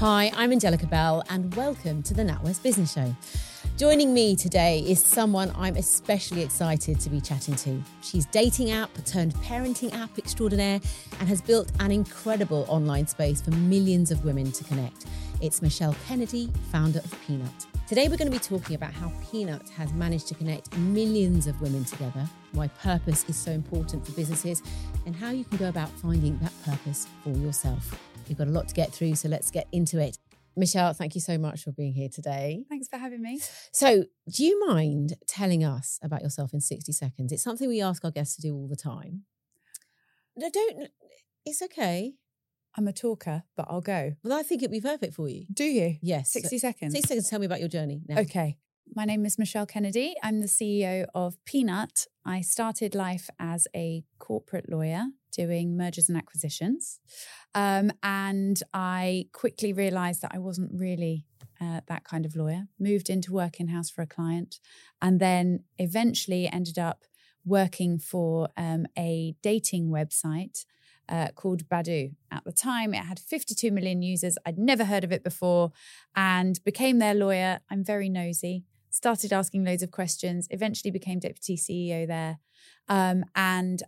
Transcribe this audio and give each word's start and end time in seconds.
Hi, 0.00 0.30
I'm 0.36 0.52
Angelica 0.52 0.86
Bell, 0.86 1.24
and 1.28 1.52
welcome 1.56 2.04
to 2.04 2.14
the 2.14 2.22
NatWest 2.22 2.62
Business 2.62 2.92
Show. 2.92 3.16
Joining 3.76 4.14
me 4.14 4.36
today 4.36 4.78
is 4.86 5.04
someone 5.04 5.50
I'm 5.56 5.74
especially 5.74 6.42
excited 6.42 7.00
to 7.00 7.10
be 7.10 7.20
chatting 7.20 7.56
to. 7.56 7.82
She's 8.00 8.24
dating 8.26 8.70
app 8.70 8.90
turned 9.04 9.34
parenting 9.34 9.92
app 9.92 10.16
extraordinaire 10.16 10.78
and 11.18 11.28
has 11.28 11.42
built 11.42 11.72
an 11.80 11.90
incredible 11.90 12.64
online 12.68 13.08
space 13.08 13.40
for 13.40 13.50
millions 13.50 14.12
of 14.12 14.24
women 14.24 14.52
to 14.52 14.62
connect. 14.62 15.06
It's 15.40 15.62
Michelle 15.62 15.96
Kennedy, 16.06 16.48
founder 16.70 17.00
of 17.00 17.12
Peanut. 17.26 17.66
Today, 17.88 18.06
we're 18.06 18.18
going 18.18 18.30
to 18.30 18.38
be 18.38 18.38
talking 18.38 18.76
about 18.76 18.92
how 18.92 19.10
Peanut 19.32 19.68
has 19.70 19.92
managed 19.94 20.28
to 20.28 20.34
connect 20.36 20.78
millions 20.78 21.48
of 21.48 21.60
women 21.60 21.84
together, 21.84 22.24
why 22.52 22.68
purpose 22.68 23.24
is 23.28 23.34
so 23.34 23.50
important 23.50 24.06
for 24.06 24.12
businesses, 24.12 24.62
and 25.06 25.16
how 25.16 25.30
you 25.30 25.42
can 25.42 25.58
go 25.58 25.68
about 25.68 25.90
finding 25.90 26.38
that 26.38 26.52
purpose 26.64 27.08
for 27.24 27.30
yourself. 27.30 27.98
We've 28.28 28.36
got 28.36 28.48
a 28.48 28.50
lot 28.50 28.68
to 28.68 28.74
get 28.74 28.92
through, 28.92 29.14
so 29.14 29.28
let's 29.28 29.50
get 29.50 29.66
into 29.72 29.98
it. 29.98 30.18
Michelle, 30.56 30.92
thank 30.92 31.14
you 31.14 31.20
so 31.20 31.38
much 31.38 31.62
for 31.62 31.72
being 31.72 31.94
here 31.94 32.08
today. 32.08 32.64
Thanks 32.68 32.88
for 32.88 32.98
having 32.98 33.22
me. 33.22 33.40
So, 33.72 34.04
do 34.30 34.44
you 34.44 34.66
mind 34.66 35.14
telling 35.26 35.64
us 35.64 35.98
about 36.02 36.22
yourself 36.22 36.52
in 36.52 36.60
60 36.60 36.92
seconds? 36.92 37.32
It's 37.32 37.42
something 37.42 37.68
we 37.68 37.80
ask 37.80 38.04
our 38.04 38.10
guests 38.10 38.36
to 38.36 38.42
do 38.42 38.54
all 38.54 38.66
the 38.68 38.76
time. 38.76 39.22
No, 40.36 40.50
don't, 40.52 40.88
it's 41.46 41.62
okay. 41.62 42.14
I'm 42.76 42.86
a 42.86 42.92
talker, 42.92 43.44
but 43.56 43.66
I'll 43.70 43.80
go. 43.80 44.14
Well, 44.22 44.38
I 44.38 44.42
think 44.42 44.62
it'd 44.62 44.72
be 44.72 44.80
perfect 44.80 45.14
for 45.14 45.28
you. 45.28 45.46
Do 45.52 45.64
you? 45.64 45.96
Yes. 46.02 46.32
60 46.32 46.58
seconds. 46.58 46.92
60 46.92 47.08
seconds, 47.08 47.30
tell 47.30 47.38
me 47.38 47.46
about 47.46 47.60
your 47.60 47.68
journey 47.68 48.02
now. 48.08 48.18
Okay. 48.20 48.58
My 48.94 49.04
name 49.04 49.26
is 49.26 49.38
Michelle 49.38 49.66
Kennedy. 49.66 50.14
I'm 50.22 50.40
the 50.40 50.46
CEO 50.46 51.06
of 51.14 51.36
Peanut. 51.44 52.06
I 52.24 52.40
started 52.40 52.94
life 52.94 53.30
as 53.38 53.68
a 53.74 54.04
corporate 54.18 54.70
lawyer 54.70 55.06
doing 55.32 55.76
mergers 55.76 56.08
and 56.08 56.18
acquisitions. 56.18 57.00
Um, 57.54 57.92
and 58.02 58.60
I 58.72 59.26
quickly 59.32 59.72
realized 59.72 60.22
that 60.22 60.32
I 60.34 60.38
wasn't 60.38 60.72
really 60.74 61.24
uh, 61.60 61.80
that 61.88 62.04
kind 62.04 62.24
of 62.24 62.36
lawyer. 62.36 62.68
Moved 62.78 63.10
into 63.10 63.32
work 63.32 63.60
in 63.60 63.68
house 63.68 63.90
for 63.90 64.02
a 64.02 64.06
client, 64.06 64.60
and 65.02 65.20
then 65.20 65.64
eventually 65.78 66.48
ended 66.48 66.78
up 66.78 67.04
working 67.44 67.98
for 67.98 68.48
um, 68.56 68.86
a 68.96 69.34
dating 69.42 69.88
website. 69.88 70.64
Uh, 71.10 71.28
called 71.34 71.66
Badoo. 71.70 72.14
At 72.30 72.44
the 72.44 72.52
time, 72.52 72.92
it 72.92 72.98
had 72.98 73.18
52 73.18 73.72
million 73.72 74.02
users. 74.02 74.36
I'd 74.44 74.58
never 74.58 74.84
heard 74.84 75.04
of 75.04 75.10
it 75.10 75.24
before 75.24 75.72
and 76.14 76.62
became 76.64 76.98
their 76.98 77.14
lawyer. 77.14 77.60
I'm 77.70 77.82
very 77.82 78.10
nosy. 78.10 78.64
Started 78.90 79.32
asking 79.32 79.64
loads 79.64 79.82
of 79.82 79.90
questions, 79.90 80.46
eventually 80.50 80.90
became 80.90 81.18
deputy 81.18 81.56
CEO 81.56 82.06
there. 82.06 82.40
Um, 82.88 83.24
and 83.34 83.82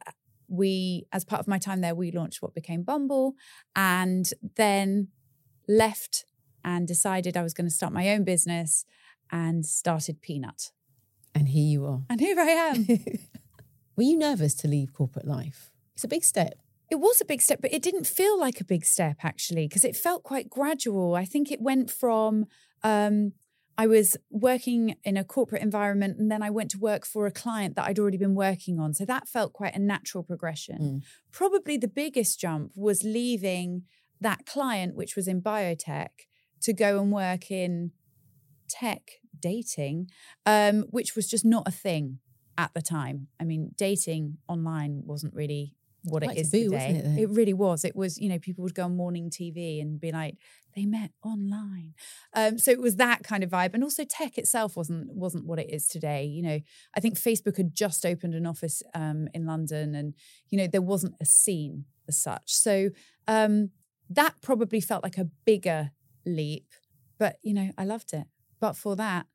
we, 0.50 1.06
as 1.12 1.24
part 1.24 1.40
of 1.40 1.48
my 1.48 1.58
time 1.58 1.80
there, 1.80 1.94
we 1.94 2.10
launched 2.10 2.42
what 2.42 2.54
became 2.54 2.82
Bumble 2.82 3.34
and 3.74 4.28
then 4.56 5.08
left 5.68 6.24
and 6.64 6.86
decided 6.86 7.36
I 7.36 7.42
was 7.42 7.54
going 7.54 7.68
to 7.68 7.74
start 7.74 7.92
my 7.92 8.10
own 8.10 8.24
business 8.24 8.84
and 9.30 9.64
started 9.64 10.20
Peanut. 10.20 10.72
And 11.34 11.48
here 11.48 11.66
you 11.66 11.86
are. 11.86 12.02
And 12.10 12.20
here 12.20 12.38
I 12.38 12.48
am. 12.48 12.86
Were 13.96 14.02
you 14.02 14.18
nervous 14.18 14.54
to 14.56 14.68
leave 14.68 14.92
corporate 14.92 15.26
life? 15.26 15.70
It's 15.94 16.04
a 16.04 16.08
big 16.08 16.24
step. 16.24 16.54
It 16.90 16.96
was 16.96 17.20
a 17.20 17.24
big 17.24 17.40
step, 17.40 17.60
but 17.62 17.72
it 17.72 17.82
didn't 17.82 18.06
feel 18.06 18.38
like 18.38 18.60
a 18.60 18.64
big 18.64 18.84
step 18.84 19.18
actually, 19.22 19.68
because 19.68 19.84
it 19.84 19.94
felt 19.94 20.24
quite 20.24 20.50
gradual. 20.50 21.14
I 21.14 21.24
think 21.24 21.52
it 21.52 21.60
went 21.60 21.88
from 21.90 22.46
um, 22.82 23.32
I 23.80 23.86
was 23.86 24.14
working 24.28 24.96
in 25.04 25.16
a 25.16 25.24
corporate 25.24 25.62
environment 25.62 26.18
and 26.18 26.30
then 26.30 26.42
I 26.42 26.50
went 26.50 26.70
to 26.72 26.78
work 26.78 27.06
for 27.06 27.24
a 27.24 27.30
client 27.30 27.76
that 27.76 27.86
I'd 27.86 27.98
already 27.98 28.18
been 28.18 28.34
working 28.34 28.78
on. 28.78 28.92
So 28.92 29.06
that 29.06 29.26
felt 29.26 29.54
quite 29.54 29.74
a 29.74 29.78
natural 29.78 30.22
progression. 30.22 30.78
Mm. 30.78 31.02
Probably 31.32 31.78
the 31.78 31.88
biggest 31.88 32.38
jump 32.38 32.72
was 32.74 33.02
leaving 33.04 33.84
that 34.20 34.44
client, 34.44 34.96
which 34.96 35.16
was 35.16 35.26
in 35.26 35.40
biotech, 35.40 36.10
to 36.60 36.74
go 36.74 37.00
and 37.00 37.10
work 37.10 37.50
in 37.50 37.92
tech 38.68 39.12
dating, 39.40 40.10
um, 40.44 40.82
which 40.90 41.16
was 41.16 41.26
just 41.26 41.46
not 41.46 41.66
a 41.66 41.70
thing 41.70 42.18
at 42.58 42.74
the 42.74 42.82
time. 42.82 43.28
I 43.40 43.44
mean, 43.44 43.70
dating 43.78 44.36
online 44.46 45.04
wasn't 45.06 45.32
really 45.32 45.74
what 46.04 46.22
Quite 46.22 46.36
it 46.36 46.40
is 46.40 46.50
taboo, 46.50 46.70
today. 46.70 47.02
it, 47.04 47.22
it 47.22 47.30
really 47.30 47.52
was. 47.52 47.84
It 47.84 47.94
was, 47.94 48.18
you 48.18 48.28
know, 48.28 48.38
people 48.38 48.62
would 48.62 48.74
go 48.74 48.84
on 48.84 48.96
morning 48.96 49.30
TV 49.30 49.80
and 49.80 50.00
be 50.00 50.12
like, 50.12 50.36
they 50.76 50.86
met 50.86 51.10
online. 51.24 51.94
Um, 52.34 52.58
so 52.58 52.70
it 52.70 52.80
was 52.80 52.96
that 52.96 53.24
kind 53.24 53.42
of 53.42 53.50
vibe. 53.50 53.74
And 53.74 53.82
also 53.82 54.04
tech 54.04 54.38
itself 54.38 54.76
wasn't 54.76 55.12
wasn't 55.12 55.46
what 55.46 55.58
it 55.58 55.68
is 55.70 55.88
today. 55.88 56.24
You 56.24 56.42
know, 56.42 56.60
I 56.94 57.00
think 57.00 57.18
Facebook 57.18 57.56
had 57.56 57.74
just 57.74 58.06
opened 58.06 58.34
an 58.34 58.46
office 58.46 58.82
um, 58.94 59.28
in 59.34 59.46
London 59.46 59.94
and, 59.94 60.14
you 60.48 60.58
know, 60.58 60.66
there 60.66 60.82
wasn't 60.82 61.16
a 61.20 61.24
scene 61.24 61.86
as 62.08 62.16
such. 62.16 62.54
So 62.54 62.90
um, 63.26 63.70
that 64.08 64.34
probably 64.42 64.80
felt 64.80 65.02
like 65.02 65.18
a 65.18 65.28
bigger 65.44 65.90
leap. 66.24 66.66
But, 67.18 67.36
you 67.42 67.52
know, 67.52 67.70
I 67.76 67.84
loved 67.84 68.12
it. 68.12 68.26
But 68.60 68.76
for 68.76 68.96
that, 68.96 69.26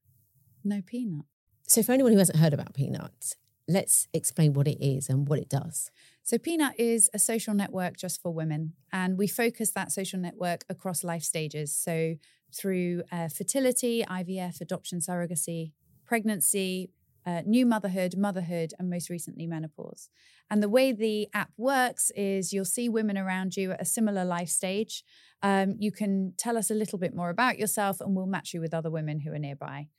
no 0.63 0.81
peanut. 0.81 1.25
So, 1.67 1.81
for 1.81 1.93
anyone 1.93 2.11
who 2.11 2.19
hasn't 2.19 2.39
heard 2.39 2.53
about 2.53 2.73
Peanuts, 2.73 3.35
let's 3.67 4.07
explain 4.13 4.53
what 4.53 4.67
it 4.67 4.83
is 4.83 5.09
and 5.09 5.27
what 5.27 5.39
it 5.39 5.49
does. 5.49 5.89
So, 6.25 6.39
Peanut 6.39 6.73
is 6.79 7.07
a 7.13 7.19
social 7.19 7.53
network 7.53 7.97
just 7.97 8.19
for 8.19 8.33
women, 8.33 8.73
and 8.91 9.15
we 9.15 9.27
focus 9.27 9.69
that 9.73 9.91
social 9.91 10.19
network 10.19 10.65
across 10.67 11.03
life 11.03 11.21
stages. 11.21 11.75
So, 11.75 12.15
through 12.51 13.03
uh, 13.11 13.27
fertility, 13.27 14.03
IVF, 14.03 14.59
adoption, 14.59 15.01
surrogacy, 15.01 15.73
pregnancy, 16.03 16.89
uh, 17.27 17.43
new 17.45 17.63
motherhood, 17.67 18.17
motherhood, 18.17 18.73
and 18.79 18.89
most 18.89 19.11
recently 19.11 19.45
menopause. 19.45 20.09
And 20.49 20.63
the 20.63 20.69
way 20.69 20.91
the 20.91 21.27
app 21.35 21.51
works 21.57 22.11
is 22.15 22.51
you'll 22.51 22.65
see 22.65 22.89
women 22.89 23.19
around 23.19 23.55
you 23.55 23.73
at 23.73 23.81
a 23.81 23.85
similar 23.85 24.25
life 24.25 24.49
stage. 24.49 25.03
Um, 25.43 25.75
you 25.77 25.91
can 25.91 26.33
tell 26.39 26.57
us 26.57 26.71
a 26.71 26.75
little 26.75 26.97
bit 26.97 27.15
more 27.15 27.29
about 27.29 27.59
yourself, 27.59 28.01
and 28.01 28.15
we'll 28.15 28.25
match 28.25 28.51
you 28.51 28.61
with 28.61 28.73
other 28.73 28.89
women 28.89 29.19
who 29.19 29.31
are 29.31 29.37
nearby. 29.37 29.89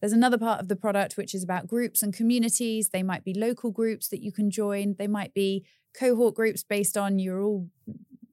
There's 0.00 0.12
another 0.12 0.38
part 0.38 0.60
of 0.60 0.68
the 0.68 0.76
product 0.76 1.16
which 1.16 1.34
is 1.34 1.42
about 1.42 1.66
groups 1.66 2.02
and 2.02 2.12
communities. 2.12 2.90
They 2.90 3.02
might 3.02 3.24
be 3.24 3.34
local 3.34 3.70
groups 3.70 4.08
that 4.08 4.22
you 4.22 4.32
can 4.32 4.50
join. 4.50 4.94
They 4.98 5.06
might 5.06 5.34
be 5.34 5.64
cohort 5.98 6.34
groups 6.34 6.62
based 6.62 6.96
on 6.96 7.18
you're 7.18 7.42
all 7.42 7.68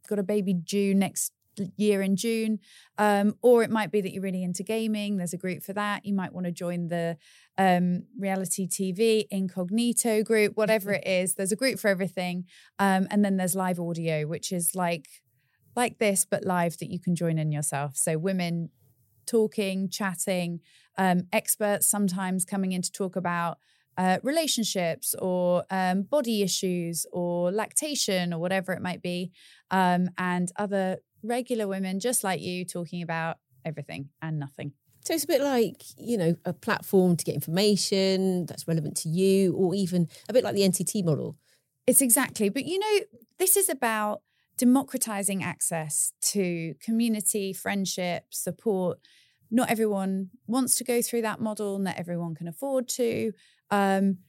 got 0.08 0.20
a 0.20 0.24
baby 0.24 0.54
due 0.54 0.94
next 0.94 1.32
year 1.78 2.02
in 2.02 2.16
June. 2.16 2.60
Um, 2.98 3.36
or 3.42 3.64
it 3.64 3.70
might 3.70 3.92
be 3.92 4.02
that 4.02 4.12
you're 4.12 4.24
really 4.24 4.44
into 4.44 4.64
gaming. 4.64 5.18
There's 5.18 5.34
a 5.34 5.38
group 5.38 5.64
for 5.64 5.74
that. 5.74 6.06
You 6.06 6.14
might 6.14 6.34
want 6.34 6.46
to 6.46 6.52
join 6.52 6.88
the 6.88 7.18
um, 7.58 8.04
reality 8.18 8.68
TV 8.68 9.26
incognito 9.30 10.24
group, 10.24 10.58
whatever 10.58 10.94
it 10.94 11.08
is. 11.08 11.36
There's 11.36 11.52
a 11.52 11.58
group 11.58 11.80
for 11.80 11.90
everything. 11.90 12.46
Um, 12.80 13.08
and 13.10 13.24
then 13.24 13.38
there's 13.38 13.56
live 13.56 13.80
audio, 13.80 14.26
which 14.26 14.52
is 14.52 14.76
like 14.76 15.08
like 15.76 15.98
this, 15.98 16.24
but 16.24 16.46
live 16.46 16.78
that 16.78 16.92
you 16.92 17.00
can 17.00 17.16
join 17.16 17.40
in 17.40 17.52
yourself. 17.52 17.98
So 17.98 18.18
women 18.18 18.70
talking, 19.26 19.90
chatting, 19.90 20.60
um, 20.98 21.24
experts 21.32 21.88
sometimes 21.88 22.46
coming 22.46 22.72
in 22.72 22.82
to 22.82 22.92
talk 22.92 23.16
about 23.16 23.58
uh, 23.98 24.18
relationships 24.24 25.14
or 25.20 25.66
um, 25.70 26.04
body 26.04 26.42
issues 26.42 27.06
or 27.12 27.52
lactation 27.52 28.34
or 28.34 28.40
whatever 28.40 28.74
it 28.74 28.82
might 28.82 29.02
be, 29.02 29.32
um, 29.72 30.10
and 30.18 30.52
other 30.58 30.98
regular 31.22 31.68
women 31.68 32.00
just 32.00 32.24
like 32.24 32.42
you 32.42 32.66
talking 32.66 33.02
about 33.02 33.38
everything 33.66 34.10
and 34.22 34.40
nothing. 34.40 34.74
So, 35.06 35.14
it's 35.14 35.26
a 35.26 35.28
bit 35.28 35.42
like, 35.42 35.84
you 35.98 36.18
know, 36.18 36.36
a 36.46 36.54
platform 36.54 37.18
to 37.18 37.26
get 37.26 37.36
information 37.36 38.46
that's 38.46 38.68
relevant 38.68 38.96
to 38.98 39.10
you, 39.10 39.54
or 39.54 39.76
even 39.76 40.08
a 40.30 40.34
bit 40.34 40.44
like 40.44 40.56
the 40.56 40.62
NCT 40.62 41.04
model. 41.04 41.36
It's 41.86 42.02
exactly, 42.02 42.50
but 42.50 42.66
you 42.66 42.80
know, 42.80 43.00
this 43.38 43.58
is 43.58 43.68
about 43.68 44.22
democratizing 44.58 45.44
access 45.44 46.14
to 46.22 46.76
community, 46.82 47.54
friendship, 47.54 48.26
support. 48.30 49.00
Not 49.50 49.70
everyone 49.70 50.30
wants 50.48 50.76
to 50.76 50.84
go 50.84 51.02
through 51.02 51.22
that 51.24 51.40
model, 51.40 51.80
not 51.80 51.98
everyone 51.98 52.36
can 52.36 52.48
afford 52.48 52.88
to. 52.90 53.34
Um, 53.70 54.20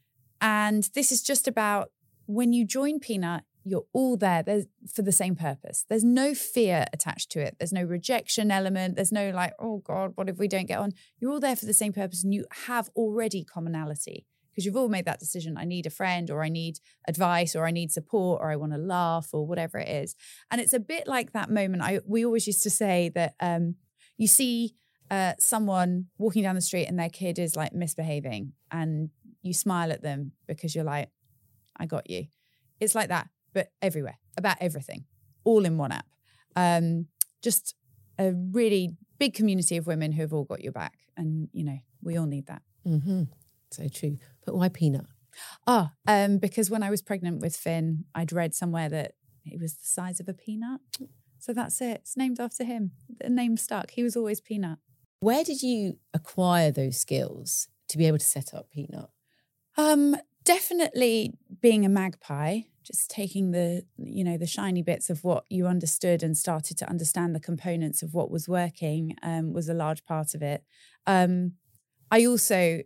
and 0.41 0.89
this 0.95 1.13
is 1.13 1.23
just 1.23 1.49
about 1.49 1.91
when 2.27 2.53
you 2.53 2.67
join 2.67 3.01
Peanut, 3.01 3.45
you're 3.65 3.87
all 3.95 4.17
there 4.17 4.43
there's, 4.43 4.67
for 4.93 5.03
the 5.03 5.13
same 5.13 5.35
purpose. 5.35 5.87
There's 5.89 6.05
no 6.05 6.35
fear 6.35 6.85
attached 6.93 7.31
to 7.33 7.41
it. 7.41 7.57
There's 7.59 7.73
no 7.73 7.83
rejection 7.83 8.51
element. 8.51 8.97
There's 8.97 9.13
no 9.13 9.31
like, 9.31 9.55
oh 9.59 9.79
God, 9.79 10.13
what 10.17 10.29
if 10.29 10.39
we 10.39 10.49
don't 10.49 10.67
get 10.67 10.79
on? 10.79 10.93
You're 11.19 11.33
all 11.33 11.41
there 11.41 11.57
for 11.57 11.65
the 11.65 11.73
same 11.73 11.93
purpose 11.93 12.23
and 12.23 12.35
you 12.35 12.45
have 12.67 12.91
already 12.95 13.45
commonality 13.45 14.27
because 14.55 14.65
you've 14.65 14.77
all 14.77 14.89
made 14.89 15.07
that 15.07 15.19
decision. 15.19 15.57
I 15.57 15.65
need 15.65 15.87
a 15.87 15.91
friend 15.91 16.31
or 16.31 16.45
I 16.45 16.49
need 16.49 16.79
advice 17.09 17.57
or 17.57 17.67
I 17.67 17.73
need 17.73 17.91
support 17.91 18.41
or 18.41 18.53
I 18.53 18.57
want 18.57 18.73
to 18.73 18.79
laugh 18.79 19.31
or 19.33 19.45
whatever 19.47 19.79
it 19.79 19.89
is. 19.89 20.15
And 20.51 20.61
it's 20.61 20.73
a 20.73 20.79
bit 20.79 21.09
like 21.09 21.33
that 21.33 21.51
moment. 21.51 21.83
I 21.83 22.01
we 22.07 22.25
always 22.25 22.47
used 22.47 22.63
to 22.63 22.71
say 22.71 23.11
that 23.15 23.35
um, 23.41 23.75
you 24.17 24.29
see 24.29 24.77
uh, 25.11 25.33
someone 25.39 26.07
walking 26.19 26.43
down 26.43 26.55
the 26.55 26.61
street 26.61 26.87
and 26.87 26.99
their 26.99 27.11
kid 27.11 27.39
is 27.39 27.57
like 27.57 27.73
misbehaving 27.75 28.53
and 28.71 29.11
you 29.43 29.53
smile 29.53 29.93
at 29.93 30.03
them 30.03 30.33
because 30.47 30.75
you're 30.75 30.85
like, 30.85 31.11
I 31.77 31.87
got 31.87 32.09
you. 32.09 32.27
It's 32.81 32.95
like 32.95 33.09
that, 33.09 33.29
but 33.53 33.73
everywhere, 33.83 34.19
about 34.37 34.57
everything, 34.61 35.05
all 35.45 35.65
in 35.65 35.79
one 35.79 35.93
app. 35.93 36.07
Um, 36.57 37.07
just 37.43 37.75
a 38.19 38.33
really 38.33 38.97
big 39.19 39.35
community 39.35 39.77
of 39.77 39.87
women 39.87 40.13
who 40.13 40.23
have 40.23 40.33
all 40.33 40.45
got 40.45 40.63
your 40.63 40.73
back. 40.73 40.99
And, 41.17 41.49
you 41.53 41.65
know, 41.65 41.79
we 42.03 42.17
all 42.17 42.27
need 42.27 42.47
that. 42.47 42.63
Mm-hmm. 42.87 43.25
So 43.71 43.89
true. 43.89 44.19
But 44.45 44.55
why 44.55 44.69
peanut? 44.69 45.07
Ah, 45.67 45.93
um, 46.07 46.39
because 46.39 46.71
when 46.71 46.83
I 46.83 46.91
was 46.91 47.03
pregnant 47.03 47.41
with 47.41 47.57
Finn, 47.57 48.05
I'd 48.15 48.33
read 48.33 48.55
somewhere 48.55 48.89
that 48.89 49.15
it 49.45 49.61
was 49.61 49.75
the 49.75 49.87
size 49.87 50.21
of 50.21 50.29
a 50.29 50.35
peanut. 50.35 50.81
So 51.39 51.53
that's 51.53 51.81
it. 51.83 52.01
It's 52.03 52.17
named 52.17 52.41
after 52.41 52.65
him. 52.65 52.93
The 53.21 53.29
name 53.29 53.57
stuck. 53.57 53.91
He 53.91 54.03
was 54.03 54.17
always 54.17 54.41
Peanut. 54.41 54.79
Where 55.21 55.45
did 55.45 55.63
you 55.63 55.99
acquire 56.15 56.71
those 56.71 56.97
skills 56.99 57.69
to 57.89 57.99
be 57.99 58.07
able 58.07 58.19
to 58.19 58.25
set 58.25 58.55
up 58.55 58.71
Peanut? 58.71 59.11
Um, 59.77 60.17
definitely 60.45 61.35
being 61.61 61.85
a 61.85 61.91
magpie, 61.91 62.61
just 62.83 63.11
taking 63.11 63.51
the, 63.51 63.85
you 63.99 64.25
know, 64.25 64.39
the 64.39 64.47
shiny 64.47 64.81
bits 64.81 65.11
of 65.11 65.23
what 65.23 65.45
you 65.51 65.67
understood 65.67 66.23
and 66.23 66.35
started 66.35 66.79
to 66.79 66.89
understand 66.89 67.35
the 67.35 67.41
components 67.41 68.03
of 68.03 68.15
what 68.15 68.31
was 68.31 68.49
working 68.49 69.17
um, 69.23 69.53
was 69.53 69.69
a 69.69 69.75
large 69.75 70.05
part 70.07 70.35
of 70.35 70.43
it. 70.43 70.65
Um, 71.07 71.53
I 72.11 72.25
also, 72.25 72.81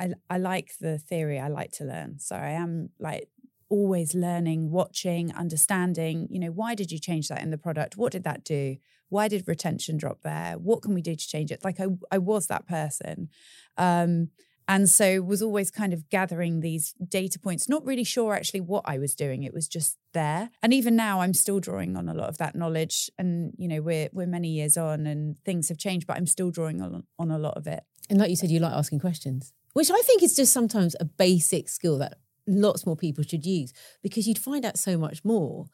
I, 0.00 0.12
I 0.28 0.38
like 0.38 0.72
the 0.80 0.98
theory. 0.98 1.38
I 1.38 1.48
like 1.48 1.72
to 1.72 1.84
learn. 1.84 2.18
So 2.18 2.36
I 2.36 2.50
am 2.50 2.90
like 2.98 3.28
always 3.68 4.14
learning, 4.14 4.70
watching, 4.70 5.34
understanding, 5.34 6.28
you 6.30 6.38
know, 6.38 6.50
why 6.50 6.74
did 6.74 6.92
you 6.92 6.98
change 6.98 7.28
that 7.28 7.42
in 7.42 7.50
the 7.50 7.58
product? 7.58 7.96
What 7.96 8.12
did 8.12 8.24
that 8.24 8.44
do? 8.44 8.76
Why 9.08 9.28
did 9.28 9.46
retention 9.46 9.96
drop 9.96 10.22
there? 10.22 10.54
What 10.54 10.82
can 10.82 10.94
we 10.94 11.02
do 11.02 11.14
to 11.14 11.28
change 11.28 11.50
it? 11.50 11.64
Like 11.64 11.80
I, 11.80 11.86
I 12.10 12.18
was 12.18 12.46
that 12.46 12.66
person. 12.66 13.28
Um, 13.76 14.28
and 14.68 14.88
so 14.88 15.22
was 15.22 15.42
always 15.42 15.70
kind 15.70 15.92
of 15.92 16.08
gathering 16.08 16.58
these 16.60 16.92
data 17.08 17.38
points, 17.38 17.68
not 17.68 17.84
really 17.84 18.02
sure 18.02 18.34
actually 18.34 18.62
what 18.62 18.82
I 18.84 18.98
was 18.98 19.14
doing. 19.14 19.44
It 19.44 19.54
was 19.54 19.68
just 19.68 19.96
there. 20.12 20.50
And 20.60 20.72
even 20.72 20.96
now 20.96 21.20
I'm 21.20 21.34
still 21.34 21.60
drawing 21.60 21.96
on 21.96 22.08
a 22.08 22.14
lot 22.14 22.28
of 22.28 22.38
that 22.38 22.56
knowledge. 22.56 23.08
And, 23.16 23.52
you 23.56 23.68
know, 23.68 23.80
we're 23.80 24.08
we're 24.12 24.26
many 24.26 24.48
years 24.48 24.76
on 24.76 25.06
and 25.06 25.36
things 25.44 25.68
have 25.68 25.78
changed, 25.78 26.08
but 26.08 26.16
I'm 26.16 26.26
still 26.26 26.50
drawing 26.50 26.82
on, 26.82 27.04
on 27.16 27.30
a 27.30 27.38
lot 27.38 27.56
of 27.56 27.68
it. 27.68 27.84
And 28.10 28.18
like 28.18 28.30
you 28.30 28.36
said, 28.36 28.50
you 28.50 28.58
like 28.58 28.72
asking 28.72 28.98
questions, 28.98 29.52
which 29.76 29.90
I 29.90 30.00
think 30.00 30.22
is 30.22 30.34
just 30.34 30.54
sometimes 30.54 30.96
a 30.98 31.04
basic 31.04 31.68
skill 31.68 31.98
that 31.98 32.14
lots 32.46 32.86
more 32.86 32.96
people 32.96 33.22
should 33.22 33.44
use 33.44 33.74
because 34.02 34.26
you'd 34.26 34.38
find 34.38 34.64
out 34.64 34.78
so 34.78 34.96
much 34.96 35.22
more 35.22 35.66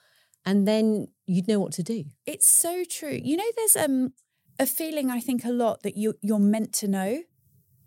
and 0.44 0.66
then 0.66 1.06
you'd 1.24 1.46
know 1.46 1.60
what 1.60 1.72
to 1.74 1.84
do. 1.84 2.06
It's 2.26 2.48
so 2.48 2.82
true. 2.82 3.16
You 3.22 3.36
know, 3.36 3.50
there's 3.56 3.76
um 3.76 4.12
a 4.58 4.66
feeling 4.66 5.08
I 5.08 5.20
think 5.20 5.44
a 5.44 5.52
lot 5.52 5.84
that 5.84 5.96
you 5.96 6.14
you're 6.20 6.40
meant 6.40 6.72
to 6.80 6.88
know, 6.88 7.22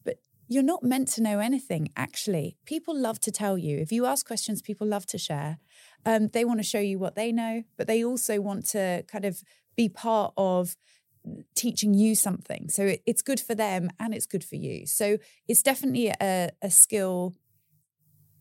but 0.06 0.20
you're 0.48 0.64
not 0.64 0.84
meant 0.84 1.10
to 1.16 1.22
know 1.22 1.40
anything. 1.40 1.90
Actually, 1.98 2.56
people 2.66 2.98
love 2.98 3.20
to 3.20 3.30
tell 3.30 3.58
you. 3.58 3.80
If 3.80 3.92
you 3.92 4.06
ask 4.06 4.26
questions, 4.26 4.62
people 4.62 4.88
love 4.88 5.06
to 5.08 5.18
share. 5.18 5.58
Um, 6.06 6.30
they 6.30 6.46
want 6.46 6.62
to 6.62 6.64
show 6.64 6.80
you 6.80 6.98
what 6.98 7.16
they 7.16 7.34
know, 7.34 7.64
but 7.78 7.88
they 7.88 8.06
also 8.06 8.40
want 8.40 8.66
to 8.68 9.04
kind 9.10 9.26
of 9.26 9.42
be 9.76 9.90
part 9.90 10.34
of 10.38 10.78
teaching 11.56 11.94
you 11.94 12.16
something. 12.16 12.70
So 12.70 12.84
it, 12.84 13.04
it's 13.06 13.22
good 13.22 13.40
for 13.40 13.56
them 13.56 13.90
and 14.00 14.14
it's 14.14 14.26
good 14.26 14.44
for 14.44 14.56
you. 14.56 14.86
So 14.86 15.18
it's 15.48 15.64
definitely 15.64 16.12
a, 16.22 16.52
a 16.62 16.70
skill 16.70 17.36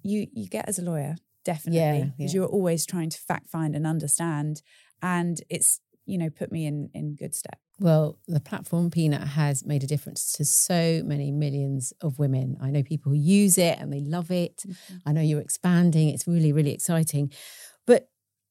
you 0.02 0.26
you 0.32 0.46
get 0.46 0.68
as 0.68 0.78
a 0.78 0.82
lawyer 0.82 1.16
definitely 1.44 2.12
because 2.16 2.34
yeah. 2.34 2.40
you're 2.40 2.48
always 2.48 2.86
trying 2.86 3.10
to 3.10 3.18
fact 3.18 3.48
find 3.48 3.74
and 3.74 3.86
understand 3.86 4.62
and 5.02 5.40
it's 5.48 5.80
you 6.06 6.18
know 6.18 6.30
put 6.30 6.52
me 6.52 6.66
in 6.66 6.90
in 6.94 7.14
good 7.14 7.34
step 7.34 7.58
Well, 7.80 8.18
the 8.28 8.40
platform 8.40 8.90
Peanut 8.90 9.26
has 9.28 9.64
made 9.64 9.82
a 9.82 9.86
difference 9.86 10.32
to 10.32 10.44
so 10.44 11.02
many 11.04 11.32
millions 11.32 11.92
of 12.00 12.18
women. 12.18 12.56
I 12.60 12.70
know 12.70 12.82
people 12.82 13.10
who 13.12 13.18
use 13.18 13.58
it 13.58 13.78
and 13.80 13.92
they 13.92 14.00
love 14.00 14.30
it. 14.30 14.58
Mm-hmm. 14.58 14.96
I 15.06 15.12
know 15.12 15.20
you're 15.20 15.40
expanding. 15.40 16.08
It's 16.10 16.28
really, 16.28 16.52
really 16.52 16.72
exciting. 16.72 17.32
But 17.84 18.08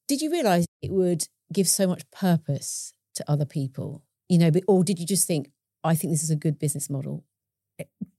did 0.08 0.20
you 0.20 0.30
realize 0.30 0.66
it 0.82 0.92
would 0.92 1.26
give 1.52 1.68
so 1.68 1.86
much 1.86 2.02
purpose 2.10 2.92
to 3.14 3.24
other 3.26 3.46
people? 3.46 4.02
You 4.28 4.38
know, 4.38 4.50
but, 4.50 4.64
or 4.66 4.84
did 4.84 4.98
you 4.98 5.06
just 5.06 5.26
think, 5.26 5.50
I 5.82 5.94
think 5.94 6.12
this 6.12 6.22
is 6.22 6.30
a 6.30 6.36
good 6.36 6.58
business 6.58 6.88
model? 6.88 7.24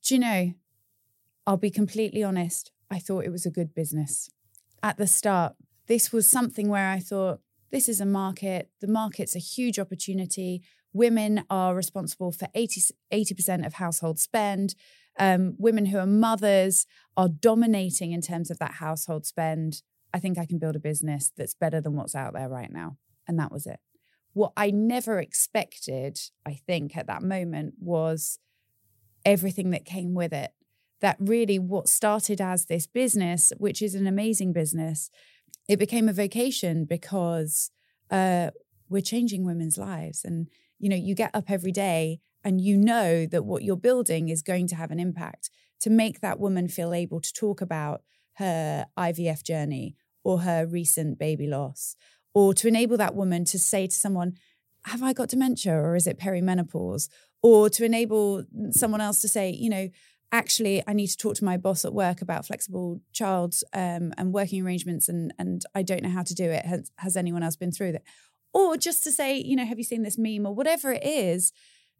do 0.05 0.13
you 0.13 0.19
know 0.19 0.53
i'll 1.47 1.57
be 1.57 1.71
completely 1.71 2.23
honest 2.23 2.71
i 2.91 2.99
thought 2.99 3.23
it 3.23 3.31
was 3.31 3.45
a 3.45 3.51
good 3.51 3.73
business. 3.73 4.29
At 4.83 4.97
the 4.97 5.07
start 5.07 5.55
this 5.87 6.11
was 6.11 6.27
something 6.27 6.69
where 6.69 6.89
i 6.89 6.99
thought 6.99 7.39
this 7.71 7.89
is 7.89 7.99
a 7.99 8.05
market. 8.05 8.69
The 8.79 8.87
market's 8.87 9.35
a 9.35 9.39
huge 9.39 9.79
opportunity. 9.79 10.61
Women 10.93 11.43
are 11.49 11.75
responsible 11.75 12.31
for 12.31 12.47
80, 12.53 12.81
80% 13.11 13.65
of 13.65 13.73
household 13.73 14.17
spend. 14.17 14.75
Um, 15.19 15.55
women 15.57 15.87
who 15.87 15.97
are 15.97 16.05
mothers 16.05 16.85
are 17.17 17.27
dominating 17.27 18.13
in 18.13 18.21
terms 18.21 18.49
of 18.49 18.59
that 18.59 18.75
household 18.75 19.25
spend. 19.25 19.81
I 20.13 20.19
think 20.19 20.37
i 20.37 20.45
can 20.45 20.57
build 20.57 20.77
a 20.77 20.79
business 20.79 21.33
that's 21.35 21.53
better 21.53 21.81
than 21.81 21.95
what's 21.95 22.15
out 22.15 22.33
there 22.33 22.47
right 22.47 22.71
now. 22.71 22.97
And 23.27 23.37
that 23.39 23.51
was 23.51 23.65
it 23.65 23.79
what 24.35 24.51
i 24.55 24.69
never 24.69 25.19
expected 25.19 26.19
i 26.45 26.53
think 26.53 26.95
at 26.95 27.07
that 27.07 27.23
moment 27.23 27.73
was 27.79 28.37
everything 29.25 29.71
that 29.71 29.83
came 29.83 30.13
with 30.13 30.31
it. 30.31 30.51
That 31.01 31.17
really 31.19 31.59
what 31.59 31.89
started 31.89 32.39
as 32.39 32.65
this 32.65 32.87
business, 32.87 33.51
which 33.57 33.81
is 33.81 33.95
an 33.95 34.07
amazing 34.07 34.53
business, 34.53 35.09
it 35.67 35.79
became 35.79 36.07
a 36.07 36.13
vocation 36.13 36.85
because 36.85 37.71
uh, 38.11 38.51
we're 38.87 39.01
changing 39.01 39.45
women's 39.45 39.77
lives. 39.77 40.23
And, 40.23 40.47
you 40.79 40.89
know, 40.89 40.95
you 40.95 41.15
get 41.15 41.31
up 41.33 41.49
every 41.49 41.71
day 41.71 42.19
and 42.43 42.61
you 42.61 42.77
know 42.77 43.25
that 43.25 43.43
what 43.43 43.63
you're 43.63 43.75
building 43.75 44.29
is 44.29 44.43
going 44.43 44.67
to 44.67 44.75
have 44.75 44.91
an 44.91 44.99
impact 44.99 45.49
to 45.81 45.89
make 45.89 46.21
that 46.21 46.39
woman 46.39 46.67
feel 46.67 46.93
able 46.93 47.19
to 47.19 47.33
talk 47.33 47.59
about 47.59 48.03
her 48.33 48.85
IVF 48.97 49.43
journey 49.43 49.95
or 50.23 50.41
her 50.41 50.65
recent 50.65 51.19
baby 51.19 51.47
loss, 51.47 51.95
or 52.35 52.53
to 52.53 52.67
enable 52.67 52.97
that 52.97 53.15
woman 53.15 53.45
to 53.45 53.57
say 53.57 53.87
to 53.87 53.95
someone, 53.95 54.35
Have 54.83 55.01
I 55.01 55.13
got 55.13 55.29
dementia 55.29 55.73
or 55.73 55.95
is 55.95 56.05
it 56.05 56.19
perimenopause? 56.19 57.09
or 57.45 57.69
to 57.69 57.85
enable 57.85 58.43
someone 58.71 59.01
else 59.01 59.21
to 59.21 59.27
say, 59.27 59.51
you 59.51 59.69
know, 59.69 59.87
actually, 60.31 60.81
I 60.87 60.93
need 60.93 61.09
to 61.09 61.17
talk 61.17 61.35
to 61.35 61.45
my 61.45 61.57
boss 61.57 61.85
at 61.85 61.93
work 61.93 62.23
about 62.23 62.47
flexible 62.47 63.01
child 63.13 63.53
um, 63.71 64.13
and 64.17 64.33
working 64.33 64.65
arrangements, 64.65 65.07
and 65.07 65.31
and 65.37 65.63
I 65.75 65.83
don't 65.83 66.01
know 66.01 66.09
how 66.09 66.23
to 66.23 66.33
do 66.33 66.49
it. 66.49 66.65
Has, 66.65 66.91
has 66.97 67.15
anyone 67.15 67.43
else 67.43 67.55
been 67.55 67.71
through 67.71 67.91
that? 67.91 68.01
Or 68.51 68.77
just 68.77 69.03
to 69.03 69.11
say, 69.11 69.37
you 69.37 69.55
know, 69.55 69.65
have 69.65 69.77
you 69.77 69.83
seen 69.83 70.01
this 70.01 70.17
meme 70.17 70.47
or 70.47 70.55
whatever 70.55 70.91
it 70.91 71.05
is, 71.05 71.51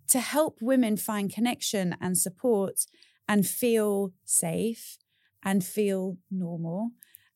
to 0.08 0.20
help 0.20 0.58
women 0.62 0.98
find 0.98 1.32
connection 1.32 1.96
and 2.02 2.18
support 2.18 2.88
and 3.28 3.46
feel 3.46 4.14
safe 4.24 4.98
and 5.44 5.64
feel 5.64 6.18
normal 6.32 6.90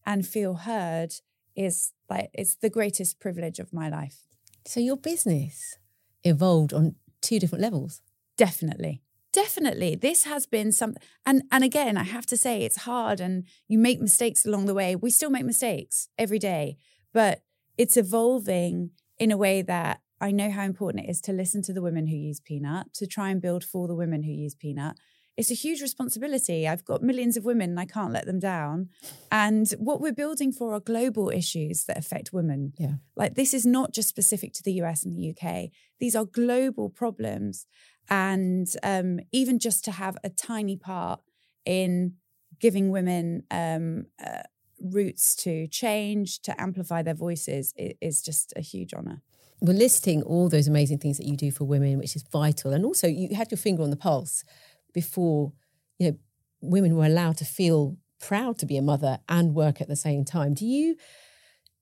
and 0.03 0.25
feel 0.25 0.55
heard 0.55 1.13
is 1.59 1.91
like 2.09 2.29
it's 2.33 2.55
the 2.55 2.69
greatest 2.69 3.19
privilege 3.19 3.59
of 3.59 3.73
my 3.73 3.89
life. 3.89 4.25
So 4.65 4.79
your 4.79 4.97
business 4.97 5.77
evolved 6.23 6.73
on 6.73 6.95
two 7.21 7.39
different 7.39 7.61
levels. 7.61 8.01
Definitely. 8.37 9.01
Definitely. 9.31 9.95
This 9.95 10.23
has 10.23 10.47
been 10.47 10.71
something 10.71 11.03
and 11.25 11.43
and 11.51 11.63
again, 11.63 11.97
I 11.97 12.03
have 12.03 12.25
to 12.27 12.37
say 12.37 12.63
it's 12.63 12.83
hard 12.83 13.19
and 13.19 13.43
you 13.67 13.77
make 13.77 13.99
mistakes 13.99 14.45
along 14.45 14.65
the 14.65 14.73
way. 14.73 14.95
We 14.95 15.11
still 15.11 15.29
make 15.29 15.45
mistakes 15.45 16.07
every 16.17 16.39
day, 16.39 16.77
but 17.13 17.41
it's 17.77 17.97
evolving 17.97 18.91
in 19.17 19.31
a 19.31 19.37
way 19.37 19.61
that 19.61 20.01
I 20.21 20.31
know 20.31 20.49
how 20.51 20.63
important 20.63 21.05
it 21.05 21.09
is 21.09 21.21
to 21.21 21.33
listen 21.33 21.61
to 21.63 21.73
the 21.73 21.81
women 21.81 22.07
who 22.07 22.15
use 22.15 22.39
peanut, 22.39 22.93
to 22.95 23.07
try 23.07 23.29
and 23.29 23.41
build 23.41 23.63
for 23.63 23.87
the 23.87 23.95
women 23.95 24.23
who 24.23 24.31
use 24.31 24.55
peanut. 24.55 24.97
It's 25.39 25.49
a 25.49 25.53
huge 25.53 25.81
responsibility. 25.81 26.67
I've 26.67 26.83
got 26.83 27.01
millions 27.01 27.37
of 27.37 27.45
women 27.45 27.69
and 27.69 27.79
I 27.79 27.85
can't 27.85 28.11
let 28.11 28.25
them 28.25 28.39
down. 28.39 28.89
And 29.31 29.69
what 29.77 30.01
we're 30.01 30.11
building 30.11 30.51
for 30.51 30.73
are 30.73 30.81
global 30.81 31.29
issues 31.29 31.85
that 31.85 31.97
affect 31.97 32.33
women. 32.33 32.73
Yeah. 32.77 32.95
Like 33.15 33.35
this 33.35 33.53
is 33.53 33.65
not 33.65 33.93
just 33.93 34.09
specific 34.09 34.51
to 34.55 34.63
the 34.63 34.73
US 34.81 35.05
and 35.05 35.15
the 35.15 35.33
UK. 35.33 35.69
These 35.97 36.13
are 36.13 36.25
global 36.25 36.89
problems. 36.89 37.67
And 38.09 38.67
um, 38.83 39.21
even 39.31 39.59
just 39.59 39.85
to 39.85 39.91
have 39.91 40.17
a 40.25 40.29
tiny 40.29 40.75
part 40.75 41.21
in 41.63 42.15
giving 42.59 42.91
women 42.91 43.43
um, 43.49 44.07
uh, 44.21 44.41
routes 44.81 45.37
to 45.37 45.67
change, 45.67 46.41
to 46.41 46.61
amplify 46.61 47.01
their 47.01 47.13
voices, 47.13 47.73
is 47.77 48.21
just 48.21 48.51
a 48.57 48.61
huge 48.61 48.93
honor. 48.93 49.21
We're 49.61 49.73
listing 49.73 50.21
all 50.23 50.47
those 50.47 50.67
amazing 50.67 50.99
things 50.99 51.17
that 51.17 51.25
you 51.25 51.35
do 51.35 51.51
for 51.51 51.65
women, 51.65 51.97
which 51.97 52.15
is 52.15 52.23
vital. 52.23 52.71
And 52.71 52.85
also, 52.85 53.07
you 53.07 53.35
had 53.35 53.51
your 53.51 53.57
finger 53.57 53.83
on 53.83 53.89
the 53.89 53.97
pulse 53.97 54.45
before, 54.93 55.53
you 55.97 56.11
know, 56.11 56.17
women 56.61 56.95
were 56.95 57.05
allowed 57.05 57.37
to 57.37 57.45
feel 57.45 57.97
proud 58.19 58.57
to 58.59 58.65
be 58.65 58.77
a 58.77 58.81
mother 58.81 59.19
and 59.29 59.55
work 59.55 59.81
at 59.81 59.87
the 59.87 59.95
same 59.95 60.25
time. 60.25 60.53
Do 60.53 60.65
you 60.65 60.95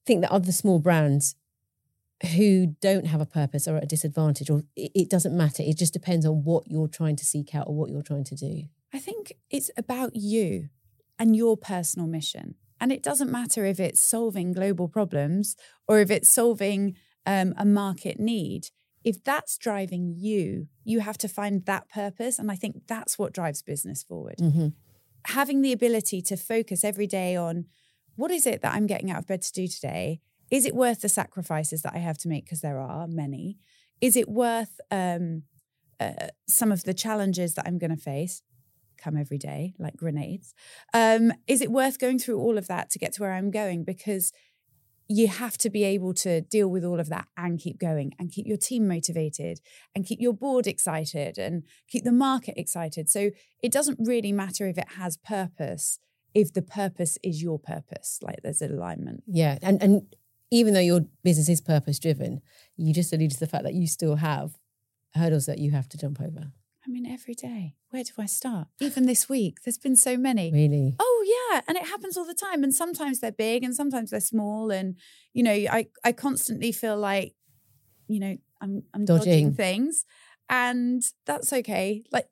think 0.05 0.21
that 0.21 0.31
other 0.31 0.51
small 0.51 0.79
brands 0.79 1.35
who 2.35 2.75
don't 2.81 3.07
have 3.07 3.21
a 3.21 3.25
purpose 3.25 3.67
are 3.67 3.77
at 3.77 3.83
a 3.83 3.87
disadvantage, 3.87 4.49
or 4.49 4.63
it, 4.75 5.09
doesn't 5.09 5.35
matter? 5.35 5.63
It 5.63 5.77
just 5.77 5.93
depends 5.93 6.25
on 6.25 6.43
what 6.43 6.63
you're 6.67 6.87
trying 6.87 7.15
to 7.17 7.25
seek 7.25 7.53
out 7.53 7.67
or 7.67 7.75
what 7.75 7.89
you're 7.89 8.01
trying 8.01 8.23
to 8.25 8.35
do. 8.35 8.63
I 8.93 8.99
think 8.99 9.33
it's 9.49 9.69
about 9.77 10.15
you 10.15 10.69
and 11.19 11.35
your 11.35 11.57
personal 11.57 12.07
mission. 12.07 12.55
And 12.79 12.91
it 12.91 13.03
doesn't 13.03 13.31
matter 13.31 13.65
if 13.65 13.79
it's 13.79 13.99
solving 13.99 14.53
global 14.53 14.87
problems 14.87 15.55
or 15.87 15.99
if 15.99 16.11
it's 16.11 16.29
solving 16.29 16.95
um, 17.25 17.53
a 17.57 17.65
market 17.65 18.19
need. 18.19 18.69
If 19.07 19.23
that's 19.23 19.57
driving 19.57 20.13
you, 20.15 20.67
you 20.83 20.99
have 20.99 21.17
to 21.19 21.27
find 21.27 21.65
that 21.65 21.89
purpose. 21.89 22.39
And 22.39 22.51
I 22.51 22.55
think 22.55 22.87
that's 22.87 23.17
what 23.17 23.33
drives 23.33 23.61
business 23.61 24.03
forward. 24.03 24.37
Mhm. 24.37 24.73
Having 25.25 25.61
the 25.61 25.73
ability 25.73 26.21
to 26.23 26.35
focus 26.37 26.83
every 26.83 27.07
day 27.07 27.35
on 27.35 27.65
what 28.15 28.31
is 28.31 28.45
it 28.45 28.61
that 28.61 28.73
I'm 28.73 28.87
getting 28.87 29.11
out 29.11 29.19
of 29.19 29.27
bed 29.27 29.41
to 29.43 29.53
do 29.53 29.67
today? 29.67 30.21
Is 30.49 30.65
it 30.65 30.75
worth 30.75 31.01
the 31.01 31.09
sacrifices 31.09 31.81
that 31.83 31.93
I 31.93 31.99
have 31.99 32.17
to 32.19 32.27
make? 32.27 32.45
Because 32.45 32.61
there 32.61 32.79
are 32.79 33.07
many. 33.07 33.59
Is 34.01 34.15
it 34.15 34.27
worth 34.29 34.79
um, 34.91 35.43
uh, 35.99 36.27
some 36.47 36.71
of 36.71 36.83
the 36.83 36.93
challenges 36.93 37.53
that 37.55 37.65
I'm 37.67 37.77
going 37.77 37.95
to 37.95 38.01
face? 38.01 38.41
come 38.99 39.15
every 39.15 39.37
day 39.37 39.75
like 39.77 39.95
grenades 39.95 40.55
um, 40.91 41.31
is 41.45 41.61
it 41.61 41.71
worth 41.71 41.99
going 41.99 42.17
through 42.17 42.39
all 42.39 42.57
of 42.57 42.65
that 42.67 42.89
to 42.89 42.97
get 42.97 43.13
to 43.13 43.21
where 43.21 43.33
i'm 43.33 43.51
going 43.51 43.83
because 43.83 44.33
you 45.09 45.27
have 45.27 45.57
to 45.57 45.69
be 45.69 45.83
able 45.83 46.13
to 46.13 46.41
deal 46.41 46.67
with 46.67 46.83
all 46.83 46.99
of 46.99 47.09
that 47.09 47.27
and 47.37 47.59
keep 47.59 47.79
going 47.79 48.13
and 48.19 48.31
keep 48.31 48.45
your 48.45 48.57
team 48.57 48.87
motivated 48.87 49.59
and 49.95 50.05
keep 50.05 50.19
your 50.19 50.33
board 50.33 50.67
excited 50.67 51.37
and 51.37 51.63
keep 51.87 52.03
the 52.03 52.11
market 52.11 52.55
excited. 52.57 53.09
So 53.09 53.31
it 53.63 53.71
doesn't 53.71 53.99
really 54.01 54.31
matter 54.31 54.67
if 54.67 54.77
it 54.77 54.89
has 54.97 55.17
purpose 55.17 55.99
if 56.37 56.53
the 56.53 56.61
purpose 56.61 57.17
is 57.23 57.41
your 57.41 57.57
purpose, 57.57 58.19
like 58.21 58.41
there's 58.43 58.61
alignment. 58.61 59.23
Yeah. 59.25 59.57
And 59.63 59.81
and 59.81 60.03
even 60.51 60.75
though 60.75 60.79
your 60.79 61.01
business 61.23 61.49
is 61.49 61.61
purpose 61.61 61.97
driven, 61.97 62.41
you 62.75 62.93
just 62.93 63.11
alluded 63.11 63.31
to 63.31 63.39
the 63.39 63.47
fact 63.47 63.63
that 63.63 63.73
you 63.73 63.87
still 63.87 64.17
have 64.17 64.51
hurdles 65.15 65.47
that 65.47 65.57
you 65.57 65.71
have 65.71 65.89
to 65.89 65.97
jump 65.97 66.21
over. 66.21 66.51
I 66.87 66.89
mean, 66.89 67.05
every 67.05 67.33
day. 67.33 67.75
Where 67.89 68.03
do 68.03 68.13
I 68.17 68.25
start? 68.25 68.67
Even 68.79 69.05
this 69.05 69.27
week, 69.27 69.57
there's 69.63 69.77
been 69.77 69.95
so 69.95 70.15
many. 70.15 70.51
Really? 70.51 70.95
Oh 70.99 71.49
yeah, 71.51 71.61
and 71.67 71.77
it 71.77 71.85
happens 71.85 72.15
all 72.15 72.25
the 72.25 72.33
time. 72.33 72.63
And 72.63 72.73
sometimes 72.73 73.19
they're 73.19 73.31
big, 73.31 73.63
and 73.63 73.75
sometimes 73.75 74.11
they're 74.11 74.19
small. 74.21 74.71
And 74.71 74.95
you 75.33 75.43
know, 75.43 75.51
I 75.51 75.87
I 76.03 76.11
constantly 76.13 76.71
feel 76.71 76.97
like, 76.97 77.35
you 78.07 78.19
know, 78.19 78.37
I'm 78.61 78.83
I'm 78.93 79.05
dodging, 79.05 79.23
dodging 79.23 79.53
things, 79.53 80.05
and 80.49 81.03
that's 81.25 81.51
okay. 81.51 82.03
Like, 82.11 82.27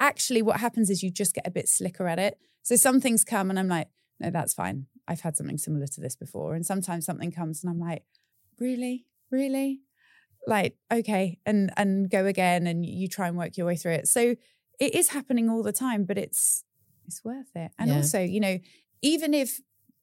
actually, 0.00 0.42
what 0.42 0.60
happens 0.60 0.90
is 0.90 1.02
you 1.02 1.10
just 1.10 1.34
get 1.34 1.46
a 1.46 1.50
bit 1.50 1.68
slicker 1.68 2.06
at 2.06 2.18
it. 2.18 2.38
So 2.62 2.76
some 2.76 3.00
things 3.00 3.24
come, 3.24 3.48
and 3.48 3.58
I'm 3.58 3.68
like, 3.68 3.88
no, 4.20 4.30
that's 4.30 4.52
fine. 4.52 4.86
I've 5.06 5.22
had 5.22 5.36
something 5.36 5.56
similar 5.56 5.86
to 5.86 6.00
this 6.00 6.16
before. 6.16 6.54
And 6.54 6.66
sometimes 6.66 7.06
something 7.06 7.32
comes, 7.32 7.64
and 7.64 7.70
I'm 7.70 7.80
like, 7.80 8.04
really, 8.58 9.06
really, 9.30 9.80
like 10.48 10.76
okay 10.90 11.38
and 11.46 11.70
and 11.76 12.10
go 12.10 12.24
again 12.24 12.66
and 12.66 12.84
you 12.84 13.06
try 13.06 13.28
and 13.28 13.36
work 13.36 13.56
your 13.56 13.66
way 13.66 13.76
through 13.76 13.92
it. 13.92 14.08
So 14.08 14.34
it 14.80 14.94
is 14.94 15.10
happening 15.10 15.48
all 15.48 15.62
the 15.62 15.72
time 15.72 16.04
but 16.04 16.18
it's 16.18 16.64
it's 17.06 17.24
worth 17.24 17.54
it. 17.54 17.70
And 17.78 17.90
yeah. 17.90 17.96
also 17.96 18.20
you 18.20 18.40
know 18.40 18.58
even 19.02 19.34
if 19.34 19.60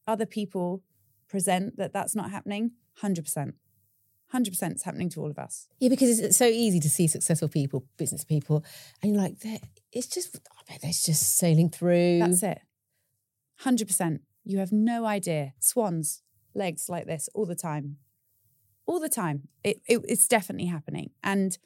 other 0.08 0.26
people 0.26 0.84
present 1.28 1.78
that 1.78 1.92
that's 1.92 2.16
not 2.16 2.30
happening 2.30 2.72
100% 3.02 3.54
100% 4.34 4.72
it's 4.72 4.84
happening 4.84 5.10
to 5.10 5.20
all 5.20 5.32
of 5.32 5.40
us. 5.40 5.68
Yeah 5.80 5.90
because 5.90 6.20
it's 6.20 6.38
so 6.38 6.46
easy 6.46 6.80
to 6.80 6.90
see 6.90 7.08
successful 7.08 7.50
people 7.50 7.86
business 7.98 8.24
people 8.24 8.64
and 9.02 9.14
you're 9.14 9.22
like 9.22 9.38
it's 9.92 10.08
just 10.08 10.38
I 10.58 10.62
bet 10.72 10.84
it's 10.84 11.04
just 11.04 11.38
sailing 11.38 11.70
through. 11.70 12.20
That's 12.20 12.44
it. 12.44 12.60
100% 13.64 14.20
you 14.44 14.60
have 14.60 14.72
no 14.72 15.06
idea. 15.06 15.54
Swans 15.60 16.22
legs 16.54 16.88
like 16.88 17.08
this 17.08 17.28
all 17.34 17.46
the 17.46 17.56
time 17.56 17.98
all 18.86 19.00
the 19.00 19.10
time. 19.10 19.48
It, 19.64 19.82
it, 19.88 20.02
it's 20.08 20.28
definitely 20.28 20.68
happening. 20.68 21.12
And 21.24 21.58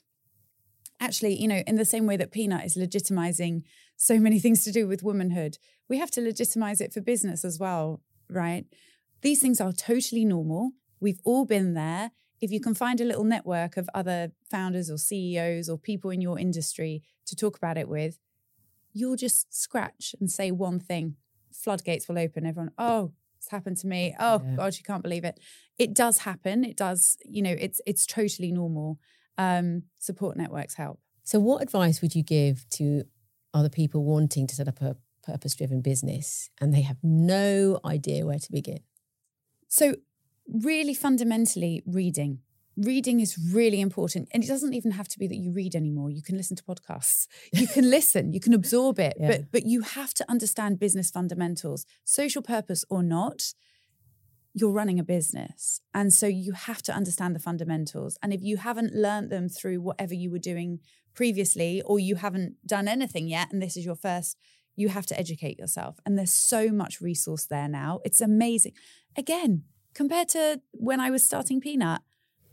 actually, 0.99 1.35
you 1.35 1.47
know, 1.47 1.63
in 1.65 1.75
the 1.75 1.85
same 1.85 2.05
way 2.05 2.17
that 2.17 2.31
Peanut 2.31 2.65
is 2.65 2.75
legitimizing 2.75 3.63
so 3.97 4.19
many 4.19 4.39
things 4.41 4.63
to 4.63 4.71
do 4.71 4.87
with 4.87 5.03
womanhood, 5.03 5.57
we 5.87 5.97
have 5.97 6.11
to 6.11 6.21
legitimize 6.21 6.81
it 6.81 6.93
for 6.93 7.01
business 7.01 7.43
as 7.43 7.59
well, 7.59 8.01
right? 8.29 8.65
These 9.21 9.41
things 9.41 9.59
are 9.59 9.73
totally 9.73 10.25
normal. 10.25 10.71
We've 10.99 11.19
all 11.23 11.45
been 11.45 11.73
there. 11.73 12.11
If 12.41 12.51
you 12.51 12.61
can 12.61 12.73
find 12.73 13.01
a 13.01 13.05
little 13.05 13.25
network 13.25 13.75
of 13.75 13.89
other 13.93 14.31
founders 14.49 14.89
or 14.89 14.97
CEOs 14.97 15.67
or 15.67 15.77
people 15.77 16.09
in 16.09 16.21
your 16.21 16.39
industry 16.39 17.03
to 17.25 17.35
talk 17.35 17.57
about 17.57 17.77
it 17.77 17.89
with, 17.89 18.17
you'll 18.93 19.17
just 19.17 19.53
scratch 19.53 20.15
and 20.19 20.31
say 20.31 20.51
one 20.51 20.79
thing. 20.79 21.15
Floodgates 21.51 22.07
will 22.07 22.17
open. 22.17 22.45
Everyone, 22.45 22.71
oh, 22.77 23.11
it's 23.39 23.49
happened 23.49 23.77
to 23.77 23.87
me. 23.87 24.15
Oh 24.19 24.41
yeah. 24.43 24.55
God, 24.55 24.77
you 24.77 24.83
can't 24.83 25.01
believe 25.01 25.23
it. 25.23 25.39
It 25.77 25.93
does 25.93 26.19
happen. 26.19 26.63
It 26.63 26.77
does, 26.77 27.17
you 27.25 27.41
know, 27.41 27.55
it's 27.57 27.81
it's 27.85 28.05
totally 28.05 28.51
normal. 28.51 28.99
Um, 29.37 29.83
support 29.99 30.35
networks 30.35 30.75
help. 30.75 30.99
So 31.23 31.39
what 31.39 31.61
advice 31.61 32.01
would 32.01 32.13
you 32.13 32.23
give 32.23 32.67
to 32.71 33.03
other 33.53 33.69
people 33.69 34.03
wanting 34.03 34.47
to 34.47 34.55
set 34.55 34.67
up 34.67 34.81
a 34.81 34.97
purpose 35.23 35.55
driven 35.55 35.79
business 35.81 36.49
and 36.59 36.73
they 36.73 36.81
have 36.81 36.97
no 37.01 37.79
idea 37.85 38.25
where 38.25 38.39
to 38.39 38.51
begin? 38.51 38.81
So 39.69 39.95
really 40.47 40.93
fundamentally 40.93 41.81
reading 41.85 42.39
reading 42.79 43.19
is 43.19 43.37
really 43.53 43.81
important. 43.81 44.29
And 44.31 44.43
it 44.43 44.47
doesn't 44.47 44.73
even 44.73 44.91
have 44.91 45.07
to 45.09 45.19
be 45.19 45.27
that 45.27 45.37
you 45.37 45.51
read 45.51 45.75
anymore. 45.75 46.09
You 46.09 46.21
can 46.21 46.37
listen 46.37 46.55
to 46.57 46.63
podcasts. 46.63 47.27
You 47.53 47.67
can 47.67 47.89
listen, 47.97 48.33
you 48.33 48.39
can 48.39 48.53
absorb 48.53 48.99
it, 48.99 49.17
yeah. 49.19 49.27
but 49.27 49.51
but 49.51 49.65
you 49.65 49.81
have 49.81 50.13
to 50.15 50.25
understand 50.29 50.79
business 50.79 51.11
fundamentals, 51.11 51.85
social 52.03 52.41
purpose 52.41 52.85
or 52.89 53.03
not. 53.03 53.53
You're 54.53 54.71
running 54.71 54.99
a 54.99 55.03
business. 55.03 55.81
And 55.93 56.11
so 56.11 56.25
you 56.25 56.53
have 56.53 56.81
to 56.83 56.91
understand 56.91 57.35
the 57.35 57.39
fundamentals. 57.39 58.17
And 58.23 58.33
if 58.33 58.41
you 58.41 58.57
haven't 58.57 58.93
learned 58.93 59.29
them 59.29 59.47
through 59.47 59.79
whatever 59.79 60.15
you 60.15 60.31
were 60.31 60.39
doing 60.39 60.79
previously, 61.13 61.81
or 61.85 61.99
you 61.99 62.15
haven't 62.15 62.55
done 62.65 62.87
anything 62.87 63.27
yet, 63.27 63.51
and 63.51 63.61
this 63.61 63.77
is 63.77 63.85
your 63.85 63.95
first, 63.95 64.37
you 64.75 64.89
have 64.89 65.05
to 65.07 65.19
educate 65.19 65.59
yourself. 65.59 65.99
And 66.05 66.17
there's 66.17 66.31
so 66.31 66.69
much 66.69 67.01
resource 67.01 67.45
there 67.45 67.67
now. 67.67 67.99
It's 68.03 68.21
amazing. 68.21 68.73
Again, 69.17 69.63
compared 69.93 70.29
to 70.29 70.61
when 70.71 70.99
I 70.99 71.11
was 71.11 71.23
starting 71.23 71.59
Peanut, 71.59 72.01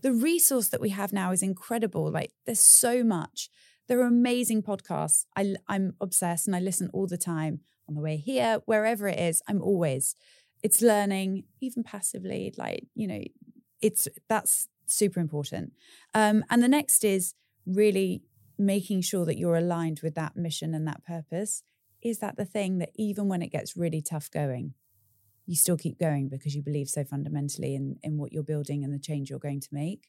the 0.06 0.12
resource 0.12 0.68
that 0.68 0.80
we 0.80 0.90
have 0.90 1.12
now 1.12 1.32
is 1.32 1.42
incredible. 1.42 2.12
Like 2.12 2.30
there's 2.44 2.60
so 2.60 3.02
much. 3.02 3.50
There 3.88 3.98
are 3.98 4.06
amazing 4.06 4.62
podcasts. 4.62 5.24
I, 5.36 5.56
I'm 5.66 5.94
obsessed 6.00 6.46
and 6.46 6.54
I 6.54 6.60
listen 6.60 6.90
all 6.92 7.08
the 7.08 7.18
time 7.18 7.58
on 7.88 7.96
the 7.96 8.00
way 8.00 8.16
here, 8.16 8.60
wherever 8.66 9.08
it 9.08 9.18
is. 9.18 9.42
I'm 9.48 9.60
always. 9.60 10.14
It's 10.62 10.80
learning, 10.80 11.42
even 11.60 11.82
passively. 11.82 12.54
Like 12.56 12.84
you 12.94 13.08
know, 13.08 13.20
it's 13.82 14.06
that's 14.28 14.68
super 14.86 15.18
important. 15.18 15.72
Um, 16.14 16.44
and 16.50 16.62
the 16.62 16.68
next 16.68 17.02
is 17.02 17.34
really 17.66 18.22
making 18.56 19.00
sure 19.00 19.26
that 19.26 19.38
you're 19.38 19.56
aligned 19.56 20.02
with 20.04 20.14
that 20.14 20.36
mission 20.36 20.72
and 20.72 20.86
that 20.86 21.04
purpose. 21.04 21.64
Is 22.00 22.20
that 22.20 22.36
the 22.36 22.44
thing 22.44 22.78
that 22.78 22.90
even 22.94 23.26
when 23.26 23.42
it 23.42 23.50
gets 23.50 23.76
really 23.76 24.02
tough 24.02 24.30
going, 24.30 24.74
you 25.46 25.54
still 25.56 25.76
keep 25.76 25.98
going 25.98 26.28
because 26.28 26.54
you 26.54 26.62
believe 26.62 26.88
so 26.88 27.04
fundamentally 27.04 27.74
in 27.74 27.96
in 28.02 28.18
what 28.18 28.32
you're 28.32 28.42
building 28.42 28.84
and 28.84 28.92
the 28.92 28.98
change 28.98 29.30
you're 29.30 29.38
going 29.38 29.60
to 29.60 29.68
make. 29.72 30.08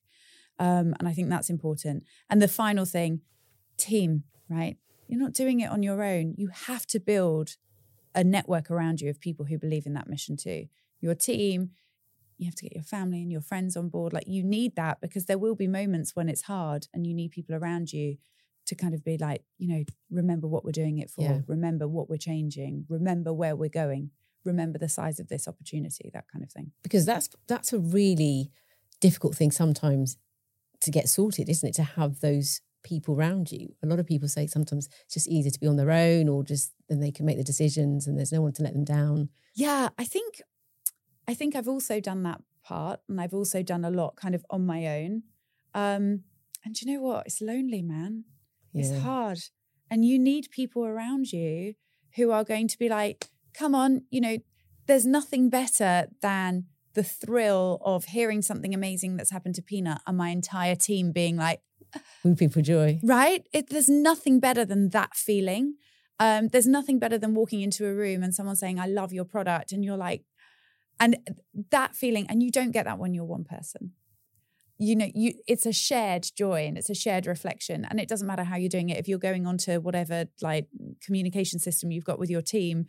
Um, 0.60 0.96
and 1.00 1.08
I 1.08 1.14
think 1.14 1.30
that's 1.30 1.50
important. 1.50 2.04
And 2.30 2.42
the 2.42 2.48
final 2.48 2.86
thing, 2.86 3.22
team, 3.78 4.24
right? 4.50 4.78
You're 5.08 5.22
not 5.22 5.34
doing 5.34 5.60
it 5.60 5.70
on 5.70 5.84
your 5.84 6.04
own. 6.04 6.34
You 6.38 6.50
have 6.50 6.86
to 6.88 7.00
build 7.00 7.58
a 8.16 8.24
network 8.24 8.72
around 8.72 9.00
you 9.00 9.10
of 9.10 9.22
people 9.22 9.46
who 9.46 9.60
believe 9.60 9.86
in 9.86 9.94
that 9.94 10.10
mission 10.10 10.36
too. 10.36 10.66
Your 11.00 11.14
team, 11.14 11.72
you 12.38 12.46
have 12.46 12.56
to 12.56 12.64
get 12.64 12.74
your 12.74 12.84
family 12.84 13.22
and 13.22 13.32
your 13.32 13.42
friends 13.42 13.78
on 13.78 13.90
board. 13.90 14.14
Like 14.14 14.28
you 14.28 14.44
need 14.44 14.76
that 14.76 15.00
because 15.00 15.26
there 15.26 15.38
will 15.38 15.56
be 15.56 15.68
moments 15.68 16.16
when 16.16 16.28
it's 16.28 16.44
hard 16.44 16.88
and 16.94 17.06
you 17.06 17.14
need 17.14 17.32
people 17.32 17.56
around 17.56 17.94
you 17.94 18.18
to 18.66 18.76
kind 18.76 18.94
of 18.94 19.06
be 19.06 19.18
like, 19.18 19.44
you 19.60 19.68
know, 19.68 19.84
remember 20.10 20.48
what 20.48 20.66
we're 20.66 20.72
doing 20.72 20.98
it 20.98 21.10
for, 21.10 21.22
yeah. 21.22 21.40
remember 21.48 21.88
what 21.88 22.10
we're 22.10 22.18
changing, 22.18 22.86
remember 22.90 23.32
where 23.32 23.56
we're 23.56 23.70
going 23.70 24.10
remember 24.48 24.80
the 24.80 24.90
size 24.90 25.20
of 25.20 25.28
this 25.28 25.48
opportunity, 25.48 26.10
that 26.14 26.26
kind 26.32 26.44
of 26.44 26.52
thing. 26.52 26.72
Because 26.84 27.06
that's 27.06 27.30
that's 27.48 27.74
a 27.74 27.80
really 27.80 28.52
difficult 29.00 29.36
thing 29.36 29.52
sometimes 29.52 30.18
to 30.82 30.92
get 30.92 31.10
sorted, 31.10 31.50
isn't 31.50 31.70
it? 31.70 31.76
To 31.76 31.84
have 31.84 32.20
those 32.20 32.62
people 32.84 33.16
around 33.16 33.52
you. 33.52 33.74
A 33.84 33.88
lot 33.88 34.00
of 34.00 34.06
people 34.06 34.28
say 34.28 34.48
sometimes 34.48 34.88
it's 35.06 35.14
just 35.14 35.28
easier 35.28 35.52
to 35.52 35.60
be 35.60 35.68
on 35.68 35.76
their 35.76 35.92
own 35.92 36.30
or 36.30 36.44
just 36.44 36.74
then 36.90 37.00
they 37.00 37.12
can 37.12 37.26
make 37.26 37.38
the 37.38 37.44
decisions 37.44 38.08
and 38.08 38.18
there's 38.18 38.32
no 38.32 38.42
one 38.42 38.54
to 38.54 38.64
let 38.64 38.74
them 38.74 38.86
down. 38.86 39.30
Yeah, 39.54 39.90
I 39.98 40.06
think 40.06 40.42
I 41.28 41.34
think 41.34 41.56
I've 41.56 41.68
also 41.68 42.00
done 42.00 42.24
that 42.24 42.42
part 42.64 43.02
and 43.10 43.20
I've 43.20 43.34
also 43.34 43.62
done 43.62 43.84
a 43.84 43.92
lot 43.92 44.16
kind 44.16 44.36
of 44.36 44.46
on 44.50 44.66
my 44.66 44.88
own. 44.88 45.24
Um 45.74 46.24
and 46.64 46.82
you 46.82 46.94
know 46.94 47.02
what? 47.02 47.28
It's 47.28 47.42
lonely, 47.42 47.82
man. 47.82 48.26
Yeah. 48.74 48.86
It's 48.86 49.04
hard. 49.04 49.40
And 49.90 50.04
you 50.04 50.20
need 50.20 50.50
people 50.52 50.86
around 50.86 51.32
you 51.32 51.76
who 52.16 52.32
are 52.32 52.44
going 52.44 52.68
to 52.68 52.78
be 52.78 52.90
like, 52.90 53.28
come 53.58 53.74
on, 53.74 54.04
you 54.10 54.22
know, 54.22 54.38
there's 54.86 55.06
nothing 55.06 55.50
better 55.50 56.08
than 56.22 56.66
the 56.94 57.04
thrill 57.04 57.80
of 57.84 58.06
hearing 58.06 58.42
something 58.42 58.74
amazing 58.74 59.18
that's 59.18 59.32
happened 59.32 59.56
to 59.56 59.62
Peanut 59.62 60.00
and 60.08 60.18
my 60.18 60.30
entire 60.30 60.76
team 60.76 61.12
being 61.12 61.36
like, 61.36 61.62
whooping 62.24 62.50
for 62.50 62.62
joy. 62.62 63.00
Right? 63.04 63.48
It, 63.54 63.70
there's 63.70 63.90
nothing 63.90 64.40
better 64.40 64.66
than 64.66 64.90
that 64.90 65.16
feeling. 65.16 65.76
Um, 66.20 66.48
there's 66.48 66.68
nothing 66.68 67.00
better 67.00 67.18
than 67.18 67.36
walking 67.36 67.62
into 67.62 67.86
a 67.86 67.94
room 67.94 68.24
and 68.24 68.34
someone 68.34 68.56
saying, 68.56 68.80
I 68.80 68.88
love 68.88 69.14
your 69.14 69.26
product. 69.26 69.72
And 69.72 69.86
you're 69.86 69.98
like, 69.98 70.24
and 71.00 71.18
that 71.70 71.96
feeling, 71.96 72.26
and 72.30 72.42
you 72.42 72.50
don't 72.50 72.72
get 72.72 72.86
that 72.86 72.98
when 72.98 73.14
you're 73.14 73.26
one 73.26 73.44
person 73.44 73.92
you 74.80 74.96
know 74.96 75.08
you 75.14 75.34
it's 75.48 75.66
a 75.66 75.74
shared 75.74 76.28
joy 76.36 76.66
and 76.68 76.78
it's 76.78 76.90
a 76.90 76.94
shared 76.94 77.26
reflection 77.26 77.86
and 77.90 78.00
it 78.00 78.08
doesn't 78.08 78.28
matter 78.28 78.44
how 78.44 78.56
you're 78.56 78.70
doing 78.70 78.90
it 78.90 78.98
if 78.98 79.08
you're 79.08 79.18
going 79.18 79.48
on 79.48 79.58
to 79.58 79.80
whatever 79.80 80.26
like 80.42 80.68
communication 81.02 81.60
system 81.60 81.92
you've 81.92 82.04
got 82.04 82.20
with 82.20 82.30
your 82.30 82.42
team 82.42 82.86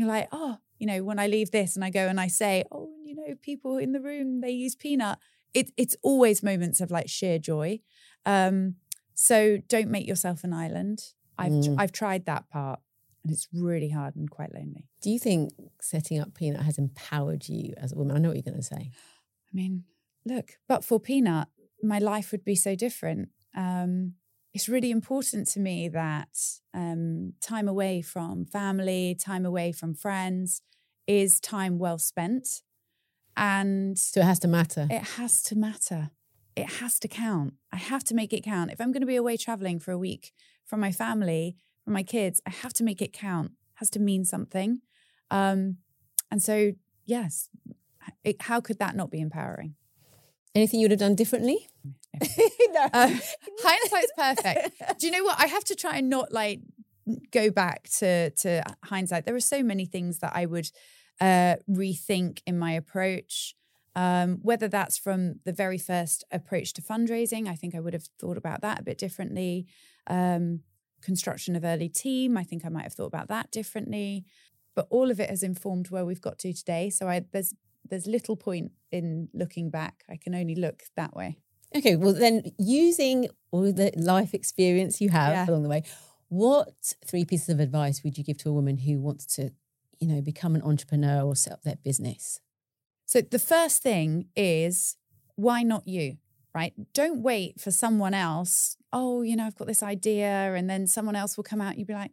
you're 0.00 0.08
like 0.08 0.28
oh 0.32 0.56
you 0.78 0.86
know 0.86 1.04
when 1.04 1.18
i 1.18 1.26
leave 1.26 1.50
this 1.50 1.76
and 1.76 1.84
i 1.84 1.90
go 1.90 2.06
and 2.06 2.18
i 2.18 2.26
say 2.26 2.64
oh 2.72 2.88
you 3.10 3.14
know 3.14 3.34
people 3.42 3.76
in 3.76 3.92
the 3.92 4.00
room 4.00 4.40
they 4.40 4.50
use 4.50 4.74
peanut. 4.74 5.18
It, 5.52 5.72
it's 5.76 5.96
always 6.02 6.44
moments 6.44 6.80
of 6.80 6.92
like 6.92 7.08
sheer 7.08 7.40
joy. 7.40 7.80
Um 8.24 8.76
so 9.14 9.58
don't 9.68 9.90
make 9.90 10.06
yourself 10.06 10.44
an 10.44 10.52
island. 10.52 11.00
I've 11.36 11.52
mm. 11.52 11.74
i've 11.78 11.92
tried 11.92 12.26
that 12.26 12.48
part 12.48 12.80
and 13.24 13.32
it's 13.32 13.48
really 13.52 13.90
hard 13.90 14.14
and 14.16 14.30
quite 14.30 14.54
lonely. 14.54 14.88
Do 15.02 15.10
you 15.10 15.18
think 15.18 15.52
setting 15.80 16.20
up 16.20 16.34
peanut 16.34 16.62
has 16.62 16.78
empowered 16.78 17.48
you 17.48 17.74
as 17.76 17.92
a 17.92 17.96
woman? 17.96 18.16
I 18.16 18.20
know 18.20 18.28
what 18.28 18.36
you're 18.36 18.50
going 18.52 18.56
to 18.56 18.62
say. 18.62 18.90
I 18.92 19.52
mean 19.52 19.84
look, 20.24 20.52
but 20.68 20.84
for 20.84 21.00
Peanut, 21.00 21.48
my 21.82 21.98
life 21.98 22.30
would 22.30 22.44
be 22.44 22.54
so 22.54 22.74
different. 22.74 23.30
Um, 23.56 24.14
it's 24.52 24.68
really 24.68 24.90
important 24.90 25.46
to 25.48 25.60
me 25.60 25.88
that 25.88 26.36
um, 26.74 27.34
time 27.40 27.68
away 27.68 28.02
from 28.02 28.44
family, 28.44 29.14
time 29.14 29.46
away 29.46 29.72
from 29.72 29.94
friends 29.94 30.62
is 31.06 31.40
time 31.40 31.78
well 31.78 31.98
spent. 31.98 32.62
And 33.36 33.98
so 33.98 34.20
it 34.20 34.24
has 34.24 34.38
to 34.40 34.48
matter. 34.48 34.86
It 34.90 35.02
has 35.16 35.42
to 35.44 35.56
matter. 35.56 36.10
It 36.56 36.68
has 36.80 36.98
to 37.00 37.08
count. 37.08 37.54
I 37.72 37.76
have 37.76 38.04
to 38.04 38.14
make 38.14 38.32
it 38.32 38.42
count. 38.42 38.72
If 38.72 38.80
I'm 38.80 38.92
going 38.92 39.02
to 39.02 39.06
be 39.06 39.16
away 39.16 39.36
traveling 39.36 39.78
for 39.78 39.92
a 39.92 39.98
week 39.98 40.32
from 40.66 40.80
my 40.80 40.90
family, 40.90 41.56
from 41.84 41.92
my 41.94 42.02
kids, 42.02 42.40
I 42.46 42.50
have 42.50 42.72
to 42.74 42.84
make 42.84 43.00
it 43.00 43.12
count. 43.12 43.52
It 43.52 43.76
has 43.76 43.90
to 43.90 44.00
mean 44.00 44.24
something. 44.24 44.80
Um, 45.30 45.78
and 46.30 46.42
so, 46.42 46.72
yes, 47.06 47.48
it, 48.24 48.42
how 48.42 48.60
could 48.60 48.78
that 48.80 48.96
not 48.96 49.10
be 49.10 49.20
empowering? 49.20 49.76
Anything 50.54 50.80
you'd 50.80 50.90
have 50.90 51.00
done 51.00 51.14
differently? 51.14 51.68
no. 52.72 52.88
Uh, 52.92 53.16
hindsight's 53.62 54.12
perfect. 54.16 54.98
Do 54.98 55.06
you 55.06 55.12
know 55.12 55.24
what? 55.24 55.38
I 55.38 55.46
have 55.46 55.64
to 55.64 55.74
try 55.74 55.98
and 55.98 56.10
not 56.10 56.32
like 56.32 56.60
go 57.32 57.50
back 57.50 57.88
to 57.98 58.30
to 58.30 58.62
hindsight. 58.84 59.26
There 59.26 59.34
are 59.34 59.40
so 59.40 59.62
many 59.62 59.86
things 59.86 60.18
that 60.18 60.32
I 60.34 60.46
would 60.46 60.70
uh, 61.20 61.56
rethink 61.68 62.40
in 62.46 62.58
my 62.58 62.72
approach. 62.72 63.54
Um, 63.96 64.38
whether 64.42 64.68
that's 64.68 64.96
from 64.96 65.40
the 65.44 65.52
very 65.52 65.78
first 65.78 66.24
approach 66.30 66.72
to 66.74 66.82
fundraising, 66.82 67.48
I 67.48 67.56
think 67.56 67.74
I 67.74 67.80
would 67.80 67.92
have 67.92 68.08
thought 68.20 68.36
about 68.36 68.62
that 68.62 68.80
a 68.80 68.82
bit 68.84 68.98
differently. 68.98 69.66
Um, 70.06 70.60
construction 71.02 71.56
of 71.56 71.64
early 71.64 71.88
team, 71.88 72.36
I 72.36 72.44
think 72.44 72.64
I 72.64 72.68
might 72.68 72.84
have 72.84 72.92
thought 72.92 73.06
about 73.06 73.28
that 73.28 73.50
differently. 73.50 74.24
But 74.76 74.86
all 74.90 75.10
of 75.10 75.18
it 75.18 75.28
has 75.28 75.42
informed 75.42 75.90
where 75.90 76.04
we've 76.04 76.20
got 76.20 76.38
to 76.40 76.52
today. 76.52 76.90
So 76.90 77.08
I, 77.08 77.24
there's 77.32 77.52
there's 77.88 78.06
little 78.06 78.36
point 78.36 78.72
in 78.92 79.28
looking 79.34 79.70
back. 79.70 80.04
I 80.08 80.16
can 80.16 80.34
only 80.34 80.54
look 80.54 80.84
that 80.96 81.14
way. 81.14 81.38
Okay, 81.74 81.96
well 81.96 82.12
then 82.12 82.42
using 82.58 83.28
all 83.50 83.72
the 83.72 83.92
life 83.96 84.34
experience 84.34 85.00
you 85.00 85.08
have 85.10 85.32
yeah. 85.32 85.48
along 85.48 85.62
the 85.62 85.68
way, 85.68 85.84
what 86.28 86.94
three 87.06 87.24
pieces 87.24 87.48
of 87.48 87.60
advice 87.60 88.02
would 88.02 88.18
you 88.18 88.24
give 88.24 88.38
to 88.38 88.48
a 88.48 88.52
woman 88.52 88.78
who 88.78 89.00
wants 89.00 89.26
to, 89.36 89.50
you 89.98 90.08
know, 90.08 90.20
become 90.20 90.54
an 90.54 90.62
entrepreneur 90.62 91.22
or 91.22 91.36
set 91.36 91.52
up 91.52 91.62
their 91.62 91.76
business? 91.76 92.40
So 93.06 93.20
the 93.20 93.38
first 93.38 93.82
thing 93.82 94.26
is 94.36 94.96
why 95.36 95.62
not 95.62 95.86
you? 95.86 96.18
Right? 96.52 96.72
Don't 96.94 97.22
wait 97.22 97.60
for 97.60 97.70
someone 97.70 98.12
else. 98.12 98.76
Oh, 98.92 99.22
you 99.22 99.36
know, 99.36 99.46
I've 99.46 99.54
got 99.54 99.68
this 99.68 99.84
idea, 99.84 100.52
and 100.54 100.68
then 100.68 100.88
someone 100.88 101.14
else 101.14 101.36
will 101.36 101.44
come 101.44 101.60
out. 101.60 101.78
You'd 101.78 101.86
be 101.86 101.94
like, 101.94 102.10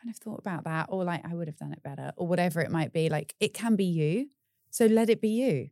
kind 0.00 0.08
of 0.08 0.16
thought 0.16 0.38
about 0.38 0.62
that, 0.64 0.86
or 0.88 1.02
like, 1.02 1.26
I 1.28 1.34
would 1.34 1.48
have 1.48 1.56
done 1.56 1.72
it 1.72 1.82
better, 1.82 2.12
or 2.16 2.28
whatever 2.28 2.60
it 2.60 2.70
might 2.70 2.92
be. 2.92 3.08
Like, 3.08 3.34
it 3.40 3.54
can 3.54 3.74
be 3.74 3.84
you. 3.84 4.28
So 4.70 4.86
let 4.86 5.10
it 5.10 5.20
be 5.20 5.30
you. 5.30 5.70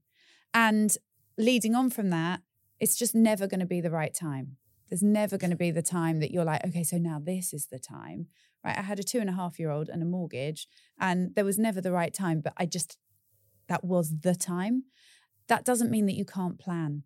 And 0.52 0.96
leading 1.38 1.76
on 1.76 1.88
from 1.88 2.10
that, 2.10 2.40
it's 2.80 2.96
just 2.96 3.14
never 3.14 3.46
going 3.46 3.60
to 3.60 3.66
be 3.66 3.80
the 3.80 3.90
right 3.90 4.14
time. 4.14 4.56
There's 4.88 5.02
never 5.02 5.38
going 5.38 5.50
to 5.50 5.56
be 5.56 5.70
the 5.70 5.82
time 5.82 6.18
that 6.20 6.32
you're 6.32 6.44
like, 6.44 6.64
okay, 6.66 6.82
so 6.82 6.98
now 6.98 7.20
this 7.22 7.52
is 7.52 7.66
the 7.66 7.78
time. 7.78 8.26
Right. 8.64 8.76
I 8.76 8.82
had 8.82 8.98
a 8.98 9.04
two 9.04 9.20
and 9.20 9.30
a 9.30 9.34
half 9.34 9.58
year 9.58 9.70
old 9.70 9.88
and 9.88 10.02
a 10.02 10.06
mortgage, 10.06 10.66
and 10.98 11.34
there 11.34 11.44
was 11.44 11.58
never 11.58 11.80
the 11.80 11.92
right 11.92 12.12
time, 12.12 12.40
but 12.40 12.52
I 12.56 12.66
just, 12.66 12.98
that 13.68 13.84
was 13.84 14.20
the 14.20 14.34
time. 14.34 14.84
That 15.46 15.64
doesn't 15.64 15.90
mean 15.90 16.06
that 16.06 16.16
you 16.16 16.24
can't 16.24 16.58
plan. 16.58 17.04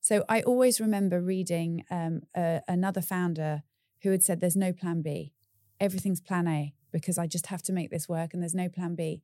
So 0.00 0.24
I 0.28 0.40
always 0.42 0.80
remember 0.80 1.20
reading 1.20 1.84
um, 1.90 2.22
another 2.34 3.00
founder 3.00 3.62
who 4.02 4.10
had 4.10 4.22
said, 4.22 4.40
There's 4.40 4.56
no 4.56 4.72
plan 4.72 5.02
B. 5.02 5.34
Everything's 5.80 6.20
plan 6.20 6.48
A 6.48 6.74
because 6.92 7.18
I 7.18 7.26
just 7.26 7.46
have 7.46 7.62
to 7.62 7.72
make 7.72 7.90
this 7.90 8.08
work 8.08 8.32
and 8.32 8.42
there's 8.42 8.54
no 8.54 8.68
plan 8.68 8.94
B. 8.94 9.22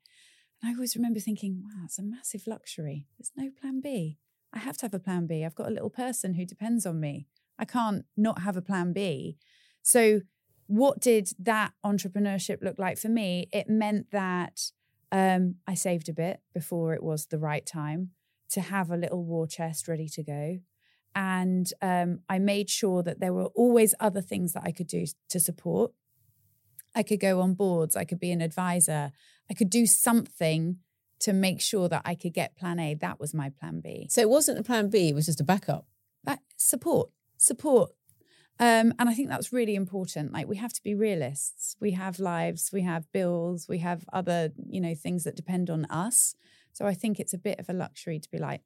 And 0.62 0.70
I 0.70 0.74
always 0.74 0.96
remember 0.96 1.20
thinking, 1.20 1.62
wow, 1.62 1.82
it's 1.84 1.98
a 1.98 2.02
massive 2.02 2.46
luxury. 2.46 3.06
There's 3.18 3.32
no 3.36 3.50
plan 3.60 3.80
B. 3.80 4.18
I 4.54 4.58
have 4.60 4.76
to 4.78 4.86
have 4.86 4.94
a 4.94 5.00
plan 5.00 5.26
B. 5.26 5.44
I've 5.44 5.54
got 5.54 5.66
a 5.66 5.72
little 5.72 5.90
person 5.90 6.34
who 6.34 6.46
depends 6.46 6.86
on 6.86 7.00
me. 7.00 7.26
I 7.58 7.64
can't 7.64 8.04
not 8.16 8.42
have 8.42 8.56
a 8.56 8.62
plan 8.62 8.92
B. 8.92 9.36
So, 9.82 10.20
what 10.66 11.00
did 11.00 11.30
that 11.40 11.72
entrepreneurship 11.84 12.62
look 12.62 12.78
like 12.78 12.96
for 12.96 13.08
me? 13.08 13.48
It 13.52 13.68
meant 13.68 14.10
that 14.12 14.70
um, 15.12 15.56
I 15.66 15.74
saved 15.74 16.08
a 16.08 16.14
bit 16.14 16.40
before 16.54 16.94
it 16.94 17.02
was 17.02 17.26
the 17.26 17.38
right 17.38 17.66
time 17.66 18.10
to 18.50 18.60
have 18.60 18.90
a 18.90 18.96
little 18.96 19.24
war 19.24 19.46
chest 19.46 19.88
ready 19.88 20.08
to 20.08 20.22
go. 20.22 20.58
And 21.14 21.70
um, 21.82 22.20
I 22.28 22.38
made 22.38 22.70
sure 22.70 23.02
that 23.02 23.20
there 23.20 23.32
were 23.32 23.46
always 23.46 23.94
other 24.00 24.22
things 24.22 24.52
that 24.54 24.64
I 24.64 24.72
could 24.72 24.86
do 24.86 25.04
to 25.28 25.38
support. 25.38 25.92
I 26.94 27.02
could 27.02 27.20
go 27.20 27.40
on 27.40 27.54
boards, 27.54 27.96
I 27.96 28.04
could 28.04 28.20
be 28.20 28.30
an 28.30 28.40
advisor, 28.40 29.12
I 29.50 29.54
could 29.54 29.70
do 29.70 29.84
something 29.84 30.78
to 31.24 31.32
make 31.32 31.60
sure 31.60 31.88
that 31.88 32.02
I 32.04 32.14
could 32.14 32.34
get 32.34 32.54
plan 32.54 32.78
A. 32.78 32.94
That 32.94 33.18
was 33.18 33.32
my 33.32 33.48
plan 33.48 33.80
B. 33.80 34.06
So 34.10 34.20
it 34.20 34.28
wasn't 34.28 34.58
a 34.58 34.62
plan 34.62 34.90
B, 34.90 35.08
it 35.08 35.14
was 35.14 35.24
just 35.24 35.40
a 35.40 35.44
backup. 35.44 35.86
But 36.22 36.40
support, 36.58 37.08
support. 37.38 37.92
Um, 38.60 38.92
and 38.98 39.08
I 39.08 39.14
think 39.14 39.30
that's 39.30 39.52
really 39.52 39.74
important. 39.74 40.32
Like 40.32 40.46
we 40.46 40.56
have 40.56 40.74
to 40.74 40.82
be 40.82 40.94
realists. 40.94 41.76
We 41.80 41.92
have 41.92 42.18
lives, 42.18 42.70
we 42.72 42.82
have 42.82 43.10
bills, 43.10 43.66
we 43.68 43.78
have 43.78 44.04
other, 44.12 44.52
you 44.68 44.82
know, 44.82 44.94
things 44.94 45.24
that 45.24 45.34
depend 45.34 45.70
on 45.70 45.86
us. 45.86 46.34
So 46.74 46.86
I 46.86 46.92
think 46.92 47.18
it's 47.18 47.32
a 47.32 47.38
bit 47.38 47.58
of 47.58 47.70
a 47.70 47.72
luxury 47.72 48.20
to 48.20 48.30
be 48.30 48.38
like, 48.38 48.60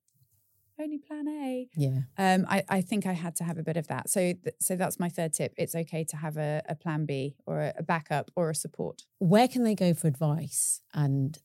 only 0.81 0.99
plan 0.99 1.29
A. 1.29 1.69
Yeah. 1.77 2.01
Um, 2.17 2.45
I, 2.49 2.65
I 2.69 2.81
think 2.81 3.07
I 3.07 3.13
had 3.13 3.35
to 3.37 3.45
have 3.45 3.59
a 3.59 3.63
bit 3.63 3.77
of 3.77 3.87
that. 3.89 4.09
So 4.11 4.21
th- 4.21 4.57
so 4.61 4.77
that's 4.77 4.99
my 4.99 5.09
third 5.09 5.33
tip. 5.33 5.53
It's 5.57 5.75
okay 5.75 6.05
to 6.05 6.17
have 6.17 6.37
a, 6.37 6.63
a 6.69 6.75
plan 6.75 7.05
B 7.05 7.37
or 7.47 7.61
a, 7.61 7.75
a 7.79 7.83
backup 7.83 8.31
or 8.37 8.51
a 8.51 8.55
support. 8.55 9.03
Where 9.19 9.49
can 9.49 9.65
they 9.65 9.75
go 9.75 9.93
for 9.95 10.07
advice 10.07 10.81
and 10.95 11.39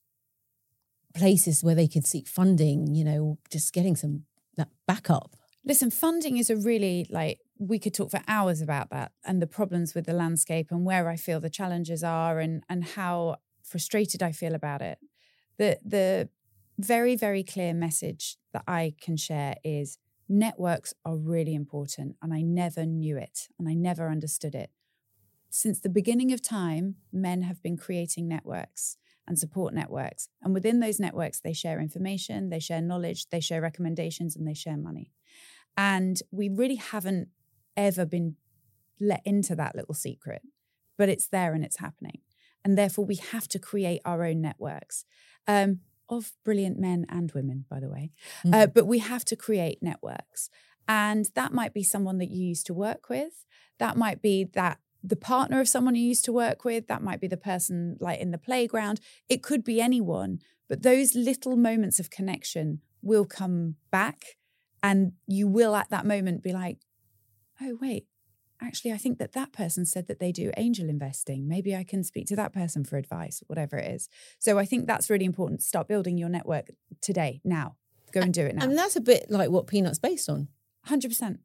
places 1.13 1.63
where 1.63 1.75
they 1.75 1.87
could 1.87 2.05
seek 2.05 2.27
funding, 2.27 2.93
you 2.93 3.03
know, 3.03 3.37
just 3.51 3.73
getting 3.73 3.95
some 3.95 4.23
that 4.57 4.69
backup? 4.87 5.35
Listen, 5.65 5.89
funding 5.89 6.37
is 6.37 6.49
a 6.49 6.57
really 6.57 7.05
like 7.09 7.39
we 7.59 7.79
could 7.79 7.93
talk 7.93 8.11
for 8.11 8.21
hours 8.27 8.61
about 8.61 8.89
that 8.89 9.11
and 9.23 9.41
the 9.41 9.47
problems 9.47 9.95
with 9.95 10.05
the 10.05 10.13
landscape 10.13 10.67
and 10.71 10.85
where 10.85 11.07
I 11.09 11.15
feel 11.15 11.39
the 11.39 11.49
challenges 11.49 12.03
are 12.03 12.39
and 12.39 12.63
and 12.69 12.83
how 12.83 13.37
frustrated 13.63 14.21
I 14.21 14.31
feel 14.31 14.55
about 14.55 14.81
it. 14.81 14.99
The 15.57 15.79
the 15.83 16.29
very, 16.77 17.15
very 17.15 17.43
clear 17.43 17.73
message 17.73 18.37
that 18.51 18.63
I 18.67 18.95
can 18.99 19.17
share 19.17 19.55
is 19.63 19.97
networks 20.27 20.93
are 21.05 21.15
really 21.15 21.53
important. 21.53 22.15
And 22.21 22.33
I 22.33 22.41
never 22.41 22.85
knew 22.85 23.17
it 23.17 23.47
and 23.59 23.67
I 23.69 23.73
never 23.73 24.09
understood 24.09 24.55
it. 24.55 24.71
Since 25.49 25.79
the 25.79 25.89
beginning 25.89 26.31
of 26.33 26.41
time, 26.41 26.95
men 27.11 27.43
have 27.43 27.61
been 27.61 27.77
creating 27.77 28.27
networks 28.27 28.97
and 29.27 29.39
support 29.39 29.73
networks. 29.73 30.29
And 30.41 30.53
within 30.53 30.79
those 30.79 30.99
networks, 30.99 31.39
they 31.39 31.53
share 31.53 31.79
information, 31.79 32.49
they 32.49 32.59
share 32.59 32.81
knowledge, 32.81 33.29
they 33.29 33.39
share 33.39 33.61
recommendations, 33.61 34.35
and 34.35 34.47
they 34.47 34.53
share 34.53 34.77
money. 34.77 35.11
And 35.77 36.21
we 36.31 36.49
really 36.49 36.75
haven't 36.75 37.29
ever 37.75 38.05
been 38.05 38.35
let 38.99 39.21
into 39.25 39.55
that 39.55 39.75
little 39.75 39.95
secret, 39.95 40.41
but 40.97 41.09
it's 41.09 41.27
there 41.27 41.53
and 41.53 41.63
it's 41.63 41.79
happening. 41.79 42.19
And 42.63 42.77
therefore, 42.77 43.05
we 43.05 43.15
have 43.15 43.47
to 43.49 43.59
create 43.59 44.01
our 44.05 44.23
own 44.23 44.41
networks. 44.41 45.05
Um, 45.47 45.79
of 46.09 46.33
brilliant 46.43 46.77
men 46.77 47.05
and 47.09 47.31
women, 47.31 47.65
by 47.69 47.79
the 47.79 47.89
way. 47.89 48.11
Uh, 48.45 48.47
mm-hmm. 48.47 48.53
Uh, 48.53 48.67
but 48.67 48.85
we 48.85 48.99
have 48.99 49.25
to 49.25 49.35
create 49.35 49.81
networks. 49.81 50.49
And 50.87 51.29
that 51.35 51.53
might 51.53 51.73
be 51.73 51.83
someone 51.83 52.17
that 52.17 52.29
you 52.29 52.45
used 52.45 52.65
to 52.67 52.73
work 52.73 53.09
with. 53.09 53.45
That 53.79 53.97
might 53.97 54.21
be 54.21 54.43
that 54.53 54.79
the 55.03 55.15
partner 55.15 55.59
of 55.59 55.67
someone 55.67 55.95
you 55.95 56.03
used 56.03 56.25
to 56.25 56.33
work 56.33 56.63
with. 56.63 56.87
That 56.87 57.03
might 57.03 57.19
be 57.19 57.27
the 57.27 57.37
person 57.37 57.97
like 57.99 58.19
in 58.19 58.31
the 58.31 58.37
playground. 58.37 59.01
It 59.27 59.43
could 59.43 59.63
be 59.63 59.81
anyone. 59.81 60.39
But 60.69 60.81
those 60.81 61.13
little 61.13 61.57
moments 61.57 61.99
of 61.99 62.09
connection 62.09 62.79
will 63.01 63.25
come 63.25 63.75
back. 63.91 64.23
And 64.81 65.13
you 65.27 65.47
will 65.47 65.75
at 65.75 65.89
that 65.89 66.05
moment 66.05 66.43
be 66.43 66.53
like, 66.53 66.79
oh, 67.61 67.77
wait, 67.79 68.05
actually, 68.61 68.91
I 68.91 68.97
think 68.97 69.17
that 69.19 69.33
that 69.33 69.53
person 69.53 69.85
said 69.85 70.07
that 70.07 70.19
they 70.19 70.31
do 70.31 70.51
angel 70.57 70.89
investing. 70.89 71.47
Maybe 71.47 71.75
I 71.75 71.83
can 71.83 72.03
speak 72.03 72.27
to 72.27 72.35
that 72.37 72.53
person 72.53 72.83
for 72.83 72.97
advice, 72.97 73.43
whatever 73.47 73.77
it 73.77 73.93
is. 73.93 74.09
So 74.39 74.57
I 74.57 74.65
think 74.65 74.87
that's 74.87 75.09
really 75.09 75.25
important. 75.25 75.61
Start 75.61 75.87
building 75.87 76.17
your 76.17 76.29
network 76.29 76.71
today, 77.01 77.41
now. 77.43 77.75
Go 78.11 78.21
and 78.21 78.33
do 78.33 78.45
it 78.45 78.55
now. 78.55 78.63
And 78.63 78.77
that's 78.77 78.95
a 78.95 79.01
bit 79.01 79.25
like 79.29 79.49
what 79.49 79.67
Peanut's 79.67 79.99
based 79.99 80.29
on. 80.29 80.47
100%. 80.87 81.39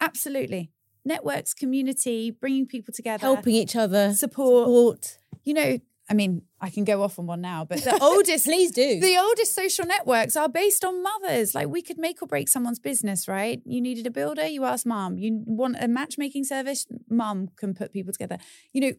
Absolutely. 0.00 0.72
Networks, 1.04 1.54
community, 1.54 2.30
bringing 2.30 2.66
people 2.66 2.92
together, 2.92 3.22
helping 3.26 3.54
each 3.54 3.76
other, 3.76 4.12
support. 4.14 4.66
support. 4.66 5.18
You 5.44 5.54
know, 5.54 5.78
I 6.10 6.14
mean, 6.14 6.42
I 6.60 6.70
can 6.70 6.84
go 6.84 7.02
off 7.02 7.20
on 7.20 7.26
one 7.26 7.40
now, 7.40 7.64
but 7.64 7.84
the 7.84 7.96
oldest, 8.02 8.44
please 8.44 8.72
do. 8.72 9.00
The 9.00 9.16
oldest 9.16 9.54
social 9.54 9.86
networks 9.86 10.36
are 10.36 10.48
based 10.48 10.84
on 10.84 11.02
mothers. 11.02 11.54
Like 11.54 11.68
we 11.68 11.82
could 11.82 11.98
make 11.98 12.20
or 12.20 12.26
break 12.26 12.48
someone's 12.48 12.80
business, 12.80 13.28
right? 13.28 13.62
You 13.64 13.80
needed 13.80 14.06
a 14.06 14.10
builder, 14.10 14.46
you 14.46 14.64
ask 14.64 14.84
mom. 14.84 15.18
You 15.18 15.42
want 15.46 15.76
a 15.80 15.86
matchmaking 15.86 16.44
service, 16.44 16.86
mom 17.08 17.50
can 17.56 17.74
put 17.74 17.92
people 17.92 18.12
together. 18.12 18.38
You 18.72 18.80
know, 18.80 18.92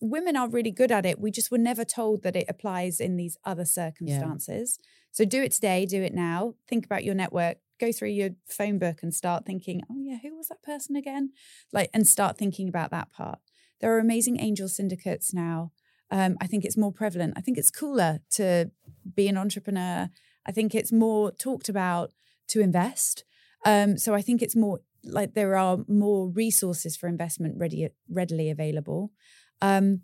women 0.00 0.36
are 0.36 0.48
really 0.48 0.70
good 0.70 0.92
at 0.92 1.06
it. 1.06 1.18
We 1.18 1.30
just 1.30 1.50
were 1.50 1.58
never 1.58 1.84
told 1.84 2.22
that 2.22 2.36
it 2.36 2.46
applies 2.48 3.00
in 3.00 3.16
these 3.16 3.38
other 3.44 3.64
circumstances. 3.64 4.78
Yeah. 4.78 4.88
So 5.12 5.24
do 5.24 5.42
it 5.42 5.52
today, 5.52 5.86
do 5.86 6.02
it 6.02 6.14
now. 6.14 6.54
Think 6.68 6.84
about 6.84 7.02
your 7.02 7.14
network. 7.14 7.56
Go 7.78 7.92
through 7.92 8.10
your 8.10 8.30
phone 8.46 8.78
book 8.78 9.02
and 9.02 9.14
start 9.14 9.46
thinking, 9.46 9.82
oh 9.90 9.96
yeah, 9.98 10.18
who 10.22 10.36
was 10.36 10.48
that 10.48 10.62
person 10.62 10.96
again? 10.96 11.30
Like, 11.72 11.90
and 11.94 12.06
start 12.06 12.36
thinking 12.36 12.68
about 12.68 12.90
that 12.90 13.12
part. 13.12 13.38
There 13.80 13.94
are 13.94 13.98
amazing 13.98 14.40
angel 14.40 14.68
syndicates 14.68 15.32
now 15.32 15.72
um, 16.10 16.36
I 16.40 16.46
think 16.46 16.64
it's 16.64 16.76
more 16.76 16.92
prevalent. 16.92 17.34
I 17.36 17.40
think 17.40 17.58
it's 17.58 17.70
cooler 17.70 18.20
to 18.32 18.70
be 19.14 19.28
an 19.28 19.36
entrepreneur. 19.36 20.08
I 20.46 20.52
think 20.52 20.74
it's 20.74 20.92
more 20.92 21.32
talked 21.32 21.68
about 21.68 22.12
to 22.48 22.60
invest. 22.60 23.24
Um, 23.64 23.98
so 23.98 24.14
I 24.14 24.22
think 24.22 24.40
it's 24.40 24.56
more 24.56 24.80
like 25.04 25.34
there 25.34 25.56
are 25.56 25.78
more 25.86 26.28
resources 26.28 26.96
for 26.96 27.08
investment 27.08 27.56
ready, 27.58 27.88
readily 28.08 28.50
available. 28.50 29.12
Um, 29.60 30.02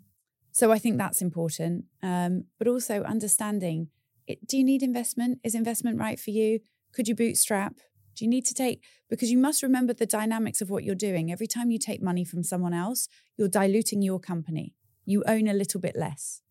so 0.51 0.71
I 0.71 0.77
think 0.77 0.97
that's 0.97 1.21
important. 1.21 1.85
Um, 2.03 2.45
but 2.57 2.67
also 2.67 3.03
understanding 3.03 3.89
it, 4.27 4.47
do 4.47 4.57
you 4.57 4.63
need 4.63 4.83
investment? 4.83 5.39
Is 5.43 5.55
investment 5.55 5.99
right 5.99 6.19
for 6.19 6.31
you? 6.31 6.59
Could 6.95 7.07
you 7.07 7.15
bootstrap? 7.15 7.75
Do 8.15 8.23
you 8.23 8.29
need 8.29 8.45
to 8.45 8.53
take, 8.53 8.81
because 9.09 9.29
you 9.29 9.37
must 9.37 9.61
remember 9.61 9.93
the 9.93 10.05
dynamics 10.05 10.61
of 10.61 10.69
what 10.69 10.85
you're 10.85 10.95
doing. 10.95 11.31
Every 11.31 11.47
time 11.47 11.69
you 11.69 11.77
take 11.77 12.01
money 12.01 12.23
from 12.23 12.43
someone 12.43 12.73
else, 12.73 13.09
you're 13.37 13.49
diluting 13.49 14.01
your 14.01 14.19
company. 14.19 14.73
You 15.05 15.21
own 15.27 15.49
a 15.49 15.53
little 15.53 15.81
bit 15.81 15.97
less. 15.97 16.41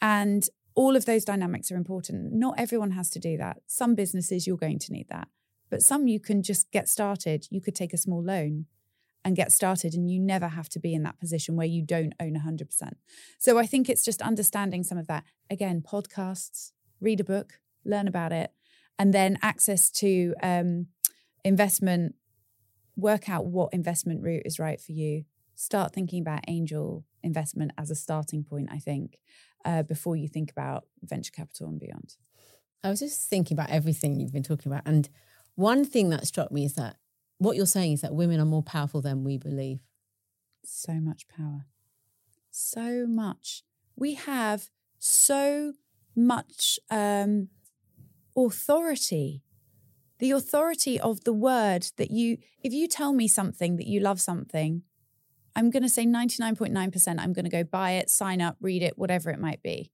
And 0.00 0.48
all 0.76 0.94
of 0.94 1.06
those 1.06 1.24
dynamics 1.24 1.72
are 1.72 1.76
important. 1.76 2.32
Not 2.32 2.54
everyone 2.56 2.92
has 2.92 3.10
to 3.10 3.18
do 3.18 3.36
that. 3.38 3.58
Some 3.66 3.96
businesses, 3.96 4.46
you're 4.46 4.56
going 4.56 4.78
to 4.78 4.92
need 4.92 5.08
that. 5.08 5.26
But 5.68 5.82
some 5.82 6.06
you 6.06 6.20
can 6.20 6.42
just 6.44 6.70
get 6.70 6.88
started. 6.88 7.48
You 7.50 7.60
could 7.60 7.74
take 7.74 7.92
a 7.92 7.98
small 7.98 8.22
loan 8.22 8.66
and 9.24 9.36
get 9.36 9.52
started, 9.52 9.92
and 9.92 10.08
you 10.10 10.18
never 10.18 10.48
have 10.48 10.68
to 10.70 10.78
be 10.78 10.94
in 10.94 11.02
that 11.02 11.18
position 11.18 11.56
where 11.56 11.66
you 11.66 11.82
don't 11.82 12.14
own 12.20 12.34
100%. 12.34 12.92
So 13.38 13.58
I 13.58 13.66
think 13.66 13.88
it's 13.88 14.04
just 14.04 14.22
understanding 14.22 14.84
some 14.84 14.96
of 14.96 15.08
that. 15.08 15.24
Again, 15.50 15.82
podcasts, 15.82 16.70
read 17.00 17.20
a 17.20 17.24
book, 17.24 17.60
learn 17.84 18.08
about 18.08 18.32
it, 18.32 18.52
and 18.98 19.14
then 19.14 19.38
access 19.42 19.90
to 19.90 20.34
um, 20.42 20.86
investment, 21.44 22.14
work 22.96 23.28
out 23.28 23.46
what 23.46 23.72
investment 23.72 24.22
route 24.22 24.42
is 24.44 24.58
right 24.58 24.80
for 24.80 24.92
you. 24.92 25.24
Start 25.54 25.92
thinking 25.92 26.20
about 26.20 26.44
angel 26.48 27.04
investment 27.22 27.72
as 27.78 27.90
a 27.90 27.94
starting 27.94 28.44
point, 28.44 28.68
I 28.70 28.78
think, 28.78 29.18
uh, 29.64 29.82
before 29.82 30.16
you 30.16 30.28
think 30.28 30.50
about 30.50 30.84
venture 31.02 31.32
capital 31.32 31.68
and 31.68 31.78
beyond. 31.78 32.16
I 32.82 32.88
was 32.88 33.00
just 33.00 33.28
thinking 33.28 33.54
about 33.54 33.70
everything 33.70 34.18
you've 34.18 34.32
been 34.32 34.42
talking 34.42 34.72
about. 34.72 34.86
And 34.86 35.08
one 35.54 35.84
thing 35.84 36.10
that 36.10 36.26
struck 36.26 36.50
me 36.50 36.64
is 36.64 36.74
that 36.74 36.96
what 37.38 37.56
you're 37.56 37.66
saying 37.66 37.92
is 37.92 38.00
that 38.02 38.14
women 38.14 38.40
are 38.40 38.46
more 38.46 38.62
powerful 38.62 39.00
than 39.00 39.24
we 39.24 39.38
believe. 39.38 39.80
So 40.64 40.94
much 40.94 41.26
power. 41.28 41.66
So 42.50 43.06
much. 43.06 43.62
We 43.96 44.14
have 44.14 44.70
so 44.98 45.74
much 46.16 46.78
um, 46.90 47.48
authority. 48.46 49.42
The 50.18 50.32
authority 50.32 51.00
of 51.00 51.24
the 51.24 51.32
word 51.32 51.86
that 51.96 52.10
you, 52.10 52.38
if 52.62 52.72
you 52.72 52.86
tell 52.86 53.12
me 53.12 53.26
something 53.26 53.76
that 53.76 53.86
you 53.86 54.00
love 54.00 54.20
something, 54.20 54.82
I'm 55.56 55.70
going 55.70 55.82
to 55.82 55.88
say 55.88 56.04
99.9%, 56.04 57.18
I'm 57.18 57.32
going 57.32 57.44
to 57.44 57.50
go 57.50 57.64
buy 57.64 57.92
it, 57.92 58.10
sign 58.10 58.40
up, 58.40 58.56
read 58.60 58.82
it, 58.82 58.98
whatever 58.98 59.30
it 59.30 59.40
might 59.40 59.62
be. 59.62 59.90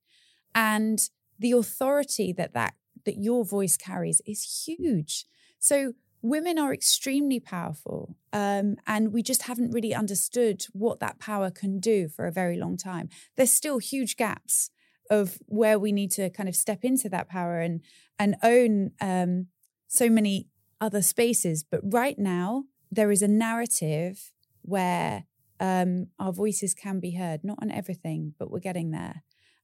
And 0.54 1.00
the 1.38 1.52
authority 1.52 2.32
that 2.32 2.54
that 2.54 2.74
that 3.04 3.18
your 3.18 3.44
voice 3.44 3.76
carries 3.76 4.20
is 4.26 4.64
huge. 4.66 5.26
So 5.58 5.92
women 6.22 6.58
are 6.58 6.74
extremely 6.74 7.38
powerful, 7.38 8.16
um, 8.32 8.76
and 8.86 9.12
we 9.12 9.22
just 9.22 9.42
haven't 9.42 9.70
really 9.70 9.94
understood 9.94 10.66
what 10.72 10.98
that 11.00 11.18
power 11.18 11.50
can 11.50 11.78
do 11.78 12.08
for 12.08 12.26
a 12.26 12.32
very 12.32 12.56
long 12.56 12.76
time. 12.76 13.08
There's 13.36 13.52
still 13.52 13.78
huge 13.78 14.16
gaps 14.16 14.70
of 15.08 15.38
where 15.46 15.78
we 15.78 15.92
need 15.92 16.10
to 16.12 16.30
kind 16.30 16.48
of 16.48 16.56
step 16.56 16.84
into 16.84 17.08
that 17.10 17.28
power 17.28 17.60
and 17.60 17.80
and 18.18 18.36
own 18.42 18.92
um, 19.00 19.46
so 19.88 20.08
many 20.08 20.48
other 20.80 21.02
spaces. 21.02 21.64
But 21.68 21.80
right 21.82 22.18
now, 22.18 22.64
there 22.90 23.10
is 23.10 23.22
a 23.22 23.28
narrative 23.28 24.32
where 24.62 25.24
um, 25.60 26.08
our 26.18 26.32
voices 26.32 26.74
can 26.74 27.00
be 27.00 27.12
heard, 27.12 27.44
not 27.44 27.58
on 27.62 27.70
everything, 27.70 28.34
but 28.38 28.50
we're 28.50 28.58
getting 28.58 28.90
there. 28.90 29.22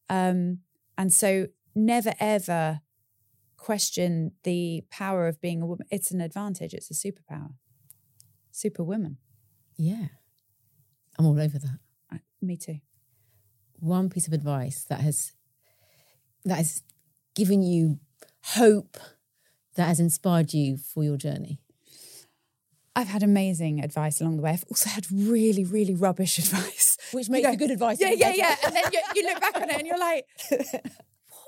Um, 0.09 0.59
and 0.97 1.13
so, 1.13 1.49
never 1.75 2.13
ever 2.21 2.81
question 3.57 4.33
the 4.43 4.83
power 4.91 5.29
of 5.29 5.41
being 5.41 5.63
a 5.63 5.67
woman. 5.67 5.87
It's 5.91 6.11
an 6.11 6.21
advantage. 6.21 6.75
It's 6.75 6.91
a 6.91 6.95
superpower. 6.95 7.55
Superwoman. 8.51 9.19
Yeah, 9.77 10.09
I'm 11.19 11.27
all 11.27 11.41
over 11.41 11.59
that. 11.59 11.79
I, 12.11 12.21
me 12.41 12.57
too. 12.57 12.81
One 13.79 14.11
piece 14.11 14.27
of 14.27 14.33
advice 14.33 14.85
that 14.89 15.01
has 15.01 15.33
that 16.45 16.57
has 16.57 16.83
given 17.35 17.63
you 17.63 17.99
hope, 18.45 18.99
that 19.77 19.87
has 19.87 20.01
inspired 20.01 20.53
you 20.53 20.77
for 20.77 21.03
your 21.03 21.17
journey. 21.17 21.59
I've 22.95 23.09
had 23.09 23.23
amazing 23.23 23.83
advice 23.83 24.21
along 24.21 24.37
the 24.37 24.43
way. 24.43 24.51
I've 24.51 24.65
also 24.69 24.91
had 24.91 25.11
really, 25.11 25.65
really 25.65 25.95
rubbish 25.95 26.39
advice. 26.39 26.99
Which 27.13 27.29
makes 27.29 27.47
you, 27.47 27.53
go, 27.53 27.57
good 27.57 27.71
advice. 27.71 28.01
Yeah, 28.01 28.11
yeah, 28.11 28.33
yeah. 28.35 28.57
And 28.65 28.77
then 28.77 28.85
you, 28.93 29.01
you, 29.17 29.23
look 29.25 29.41
back 29.41 29.57
on 29.57 29.71
it 29.71 29.77
and 29.77 29.87
you're 29.87 29.99
like, 29.99 30.27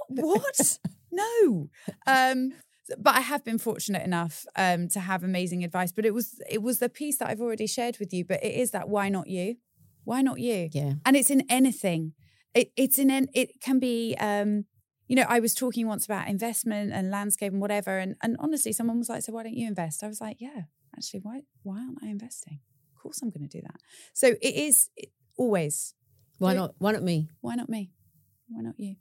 what? 0.08 0.24
what? 0.24 0.78
No. 1.12 1.68
Um, 2.06 2.52
but 2.98 3.14
I 3.14 3.20
have 3.20 3.44
been 3.44 3.58
fortunate 3.58 4.02
enough 4.02 4.46
um, 4.56 4.88
to 4.90 5.00
have 5.00 5.22
amazing 5.22 5.64
advice. 5.64 5.92
But 5.92 6.04
it 6.04 6.14
was 6.14 6.40
it 6.50 6.62
was 6.62 6.78
the 6.78 6.88
piece 6.88 7.18
that 7.18 7.28
I've 7.28 7.40
already 7.40 7.66
shared 7.66 7.98
with 7.98 8.12
you. 8.12 8.24
But 8.24 8.42
it 8.42 8.54
is 8.54 8.70
that 8.72 8.88
why 8.88 9.08
not 9.08 9.28
you? 9.28 9.56
Why 10.04 10.22
not 10.22 10.40
you? 10.40 10.68
Yeah. 10.72 10.94
And 11.04 11.16
it's 11.16 11.30
in 11.30 11.44
anything. 11.48 12.12
It, 12.54 12.72
it's 12.76 12.98
in 12.98 13.10
it 13.32 13.60
can 13.60 13.78
be 13.78 14.16
um, 14.20 14.66
you 15.06 15.16
know, 15.16 15.26
I 15.28 15.40
was 15.40 15.54
talking 15.54 15.86
once 15.86 16.04
about 16.04 16.28
investment 16.28 16.92
and 16.92 17.10
landscape 17.10 17.52
and 17.52 17.60
whatever, 17.60 17.98
and 17.98 18.16
and 18.22 18.36
honestly, 18.38 18.72
someone 18.72 18.98
was 18.98 19.08
like, 19.08 19.22
"So 19.22 19.32
why 19.32 19.42
don't 19.42 19.54
you 19.56 19.66
invest?" 19.66 20.02
I 20.02 20.08
was 20.08 20.20
like, 20.20 20.38
"Yeah, 20.40 20.62
actually, 20.96 21.20
why 21.20 21.42
why 21.62 21.78
aren't 21.78 22.02
I 22.02 22.08
investing? 22.08 22.60
Of 22.96 23.02
course, 23.02 23.20
I'm 23.22 23.30
going 23.30 23.48
to 23.48 23.58
do 23.58 23.62
that." 23.62 23.80
So 24.12 24.28
it 24.28 24.54
is 24.54 24.90
it, 24.96 25.10
always. 25.36 25.94
Why 26.38 26.54
not? 26.54 26.74
Why 26.78 26.92
not 26.92 27.02
me? 27.02 27.28
Why 27.40 27.54
not 27.54 27.68
me? 27.68 27.92
Why 28.48 28.62
not 28.62 28.74
you? 28.78 28.96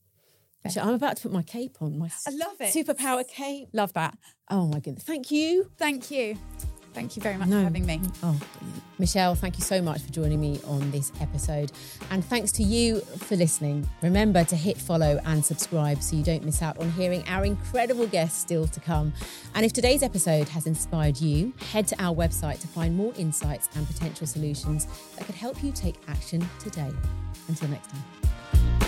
Actually, 0.66 0.84
I'm 0.84 0.94
about 0.94 1.18
to 1.18 1.24
put 1.24 1.32
my 1.34 1.44
cape 1.44 1.78
on. 1.82 1.98
My 1.98 2.10
I 2.28 2.32
love 2.32 2.56
it. 2.60 2.74
Superpower 2.74 3.28
cape. 3.28 3.70
Love 3.74 3.94
that. 3.94 4.18
Oh 4.50 4.68
my 4.68 4.80
goodness! 4.80 5.04
Thank 5.04 5.32
you. 5.32 5.72
Thank 5.78 6.12
you. 6.12 6.38
Thank 6.94 7.16
you 7.16 7.22
very 7.22 7.38
much 7.38 7.48
no. 7.48 7.58
for 7.58 7.64
having 7.64 7.86
me. 7.86 8.02
Oh, 8.22 8.40
Michelle, 9.00 9.36
thank 9.36 9.58
you 9.58 9.64
so 9.64 9.82
much 9.82 10.02
for 10.02 10.12
joining 10.12 10.40
me 10.40 10.60
on 10.66 10.92
this 10.92 11.12
episode. 11.20 11.72
And 12.12 12.24
thanks 12.24 12.52
to 12.54 12.64
you 12.64 13.00
for 13.02 13.36
listening. 13.36 13.90
Remember 14.02 14.44
to 14.44 14.56
hit 14.56 14.78
follow 14.78 15.20
and 15.26 15.44
subscribe 15.44 16.02
so 16.02 16.16
you 16.16 16.24
don't 16.24 16.44
miss 16.44 16.62
out 16.62 16.78
on 16.78 16.92
hearing 16.92 17.24
our 17.28 17.46
incredible 17.46 18.08
guests 18.08 18.40
still 18.40 18.68
to 18.68 18.80
come. 18.80 19.12
And 19.56 19.66
if 19.66 19.74
today's 19.74 20.04
episode 20.04 20.48
has 20.50 20.68
inspired 20.68 21.20
you, 21.20 21.54
head 21.72 21.88
to 21.88 22.02
our 22.02 22.16
website 22.16 22.60
to 22.62 22.68
find 22.68 22.96
more 22.96 23.14
insights 23.18 23.70
and 23.76 23.88
potential 23.88 24.28
solutions 24.28 24.88
that 25.18 25.26
could 25.26 25.36
help 25.36 25.64
you 25.64 25.72
take 25.72 25.96
action 26.08 26.48
today. 26.60 26.92
Until 27.48 27.70
next 27.70 27.90
time. 27.90 28.83